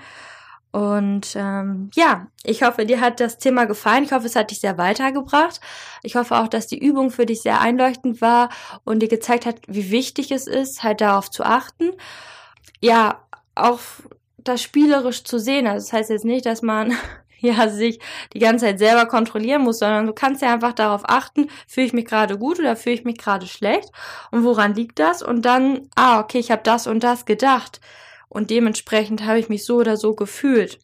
Und 0.74 1.36
ähm, 1.36 1.92
ja, 1.94 2.28
ich 2.44 2.64
hoffe, 2.64 2.88
dir 2.88 3.00
hat 3.00 3.20
das 3.20 3.38
Thema 3.38 3.66
gefallen. 3.66 4.06
Ich 4.06 4.12
hoffe, 4.12 4.26
es 4.26 4.36
hat 4.36 4.50
dich 4.50 4.60
sehr 4.60 4.80
weitergebracht. 4.80 5.62
Ich 6.02 6.16
hoffe 6.16 6.36
auch, 6.36 6.48
dass 6.48 6.66
die 6.66 6.80
Übung 6.80 7.12
für 7.12 7.28
dich 7.28 7.44
sehr 7.44 7.62
einleuchtend 7.62 8.22
war 8.22 8.50
und 8.84 9.00
dir 9.00 9.08
gezeigt 9.08 9.46
hat, 9.46 9.58
wie 9.68 9.92
wichtig 9.92 10.32
es 10.32 10.48
ist, 10.48 10.82
halt 10.82 11.02
darauf 11.02 11.30
zu 11.30 11.44
achten. 11.44 11.92
Ja, 12.82 13.24
auch 13.54 13.80
das 14.40 14.64
spielerisch 14.64 15.24
zu 15.24 15.38
sehen. 15.38 15.68
Also 15.68 15.86
das 15.86 15.94
heißt 15.94 16.10
jetzt 16.10 16.26
nicht, 16.26 16.48
dass 16.48 16.64
man 16.64 16.94
ja 17.58 17.70
sich 17.70 18.00
die 18.34 18.40
ganze 18.40 18.66
Zeit 18.66 18.80
selber 18.80 19.06
kontrollieren 19.06 19.64
muss, 19.64 19.80
sondern 19.80 20.08
du 20.08 20.14
kannst 20.14 20.42
ja 20.42 20.54
einfach 20.54 20.74
darauf 20.74 21.02
achten, 21.06 21.50
fühle 21.68 21.88
ich 21.88 21.94
mich 21.94 22.06
gerade 22.06 22.38
gut 22.38 22.60
oder 22.60 22.76
fühle 22.76 22.96
ich 22.96 23.04
mich 23.04 23.18
gerade 23.18 23.48
schlecht 23.48 23.90
und 24.32 24.44
woran 24.44 24.74
liegt 24.74 25.00
das? 25.00 25.22
Und 25.22 25.44
dann, 25.44 25.90
ah, 25.96 26.20
okay, 26.20 26.40
ich 26.40 26.52
habe 26.52 26.64
das 26.64 26.88
und 26.88 27.04
das 27.04 27.26
gedacht 27.26 27.82
und 28.30 28.50
dementsprechend 28.50 29.26
habe 29.26 29.40
ich 29.40 29.50
mich 29.50 29.66
so 29.66 29.76
oder 29.76 29.98
so 29.98 30.16
gefühlt. 30.16 30.80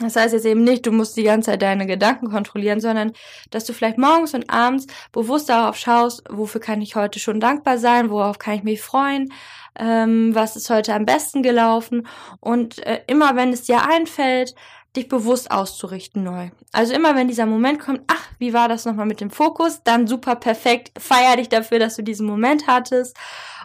Das 0.00 0.14
heißt 0.14 0.32
jetzt 0.32 0.46
eben 0.46 0.62
nicht, 0.62 0.86
du 0.86 0.92
musst 0.92 1.16
die 1.16 1.24
ganze 1.24 1.50
Zeit 1.50 1.62
deine 1.62 1.86
Gedanken 1.86 2.30
kontrollieren, 2.30 2.80
sondern 2.80 3.12
dass 3.50 3.64
du 3.64 3.72
vielleicht 3.72 3.98
morgens 3.98 4.32
und 4.32 4.48
abends 4.48 4.86
bewusst 5.10 5.48
darauf 5.48 5.76
schaust, 5.76 6.22
wofür 6.30 6.60
kann 6.60 6.80
ich 6.80 6.94
heute 6.94 7.18
schon 7.18 7.40
dankbar 7.40 7.78
sein, 7.78 8.10
worauf 8.10 8.38
kann 8.38 8.54
ich 8.54 8.62
mich 8.62 8.80
freuen, 8.80 9.32
ähm, 9.78 10.34
was 10.34 10.56
ist 10.56 10.70
heute 10.70 10.94
am 10.94 11.04
besten 11.04 11.42
gelaufen 11.42 12.06
und 12.40 12.84
äh, 12.86 13.00
immer 13.06 13.34
wenn 13.36 13.52
es 13.52 13.62
dir 13.62 13.88
einfällt, 13.88 14.54
dich 14.96 15.08
bewusst 15.08 15.50
auszurichten 15.50 16.22
neu. 16.22 16.50
Also 16.72 16.94
immer 16.94 17.14
wenn 17.14 17.28
dieser 17.28 17.46
Moment 17.46 17.80
kommt, 17.80 18.00
ach, 18.06 18.28
wie 18.38 18.52
war 18.52 18.68
das 18.68 18.84
nochmal 18.84 19.06
mit 19.06 19.20
dem 19.20 19.30
Fokus, 19.30 19.82
dann 19.84 20.06
super 20.06 20.36
perfekt, 20.36 20.92
feier 20.98 21.36
dich 21.36 21.48
dafür, 21.48 21.78
dass 21.78 21.96
du 21.96 22.02
diesen 22.02 22.26
Moment 22.26 22.66
hattest 22.66 23.16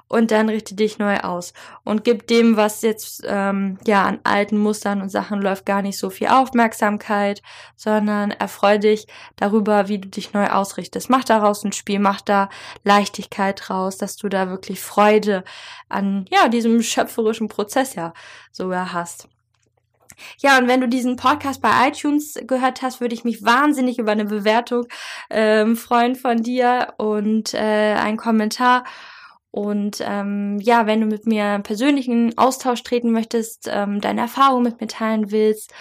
und 0.08 0.32
dann 0.32 0.50
richte 0.50 0.76
dich 0.76 1.00
neu 1.00 1.18
aus 1.22 1.54
und 1.84 2.04
gib 2.04 2.28
dem, 2.28 2.58
was 2.58 2.82
jetzt 2.82 3.24
ähm, 3.26 3.80
ja 3.88 4.04
an 4.04 4.20
alten 4.24 4.58
Mustern 4.58 5.02
und 5.02 5.10
Sachen 5.10 5.42
läuft, 5.42 5.66
gar 5.66 5.82
nicht 5.82 5.98
so 5.98 6.10
viel 6.10 6.28
Aufmerksamkeit, 6.28 7.42
sondern 7.76 8.32
erfreu 8.32 8.78
dich 8.78 9.08
darüber, 9.38 9.88
wie 9.88 10.00
du 10.00 10.10
dich 10.10 10.34
neu 10.34 10.48
ausrichtest. 10.48 11.10
Mach 11.10 11.24
daraus 11.24 11.64
ein 11.64 11.72
Spiel, 11.72 12.00
mach 12.00 12.22
da 12.22 12.50
Leichtigkeit 12.84 13.70
raus, 13.70 13.98
dass 13.98 14.18
du 14.18 14.30
da 14.30 14.50
wirklich 14.50 14.82
Freude 14.82 15.44
an 15.90 16.26
ja 16.30 16.48
diesem 16.48 16.82
schöpferischen 16.84 17.48
Prozess 17.48 17.96
ja 17.96 18.14
sogar 18.52 18.94
hast. 18.94 19.30
Ja, 20.39 20.58
und 20.58 20.67
wenn 20.67 20.82
du 20.82 20.88
diesen 20.88 21.15
Podcast 21.15 21.62
bei 21.62 21.88
iTunes 21.88 22.36
gehört 22.47 22.82
hast, 22.82 23.02
würde 23.02 23.15
ich 23.15 23.23
mich 23.23 23.43
wahnsinnig 23.43 23.99
über 23.99 24.12
eine 24.12 24.26
Bewertung 24.26 24.88
ähm, 25.30 25.76
freuen 25.76 26.15
von 26.15 26.38
dir 26.43 26.93
und 26.97 27.54
äh, 27.54 27.58
einen 27.95 28.17
Kommentar. 28.17 28.84
Und 29.52 29.97
ähm, 30.02 30.60
ja, 30.60 30.88
wenn 30.88 31.02
du 31.02 31.06
mit 31.06 31.28
mir 31.28 31.60
persönlichen 31.60 32.38
Austausch 32.38 32.82
treten 32.84 33.12
möchtest, 33.12 33.69
ähm, 33.71 34.02
deine 34.02 34.21
Erfahrungen 34.21 34.63
mit 34.63 34.82
mir 34.82 34.88
teilen 34.88 35.32
willst 35.32 35.71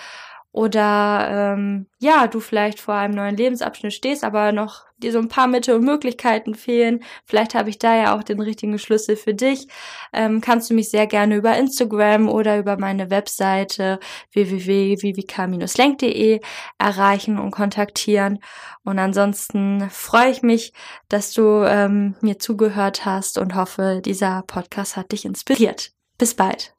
oder 0.52 1.54
ähm, 1.54 1.86
ja, 1.98 2.26
du 2.26 2.38
vielleicht 2.38 2.78
vor 2.78 2.94
einem 2.94 3.14
neuen 3.14 3.38
Lebensabschnitt 3.38 3.94
stehst, 3.94 4.22
aber 4.22 4.52
noch 4.52 4.84
dir 4.98 5.10
so 5.10 5.18
ein 5.18 5.28
paar 5.28 5.46
Mittel 5.46 5.74
und 5.74 5.84
Möglichkeiten 5.84 6.54
fehlen, 6.54 7.02
vielleicht 7.24 7.54
habe 7.54 7.70
ich 7.70 7.78
da 7.78 7.96
ja 7.96 8.14
auch 8.14 8.22
den 8.22 8.38
richtigen 8.38 8.78
Schlüssel 8.78 9.16
für 9.16 9.32
dich, 9.32 9.66
ähm, 10.12 10.42
kannst 10.42 10.68
du 10.68 10.74
mich 10.74 10.90
sehr 10.90 11.06
gerne 11.06 11.36
über 11.36 11.56
Instagram 11.56 12.28
oder 12.28 12.58
über 12.58 12.76
meine 12.76 13.08
Webseite 13.08 13.98
www.vivk-lenk.de 14.32 16.40
erreichen 16.78 17.38
und 17.38 17.50
kontaktieren. 17.50 18.40
Und 18.84 18.98
ansonsten 18.98 19.88
freue 19.90 20.30
ich 20.30 20.42
mich, 20.42 20.74
dass 21.08 21.32
du 21.32 21.64
ähm, 21.66 22.14
mir 22.20 22.38
zugehört 22.38 23.06
hast 23.06 23.38
und 23.38 23.54
hoffe, 23.54 24.02
dieser 24.04 24.42
Podcast 24.46 24.96
hat 24.96 25.12
dich 25.12 25.24
inspiriert. 25.24 25.92
Bis 26.18 26.34
bald. 26.34 26.74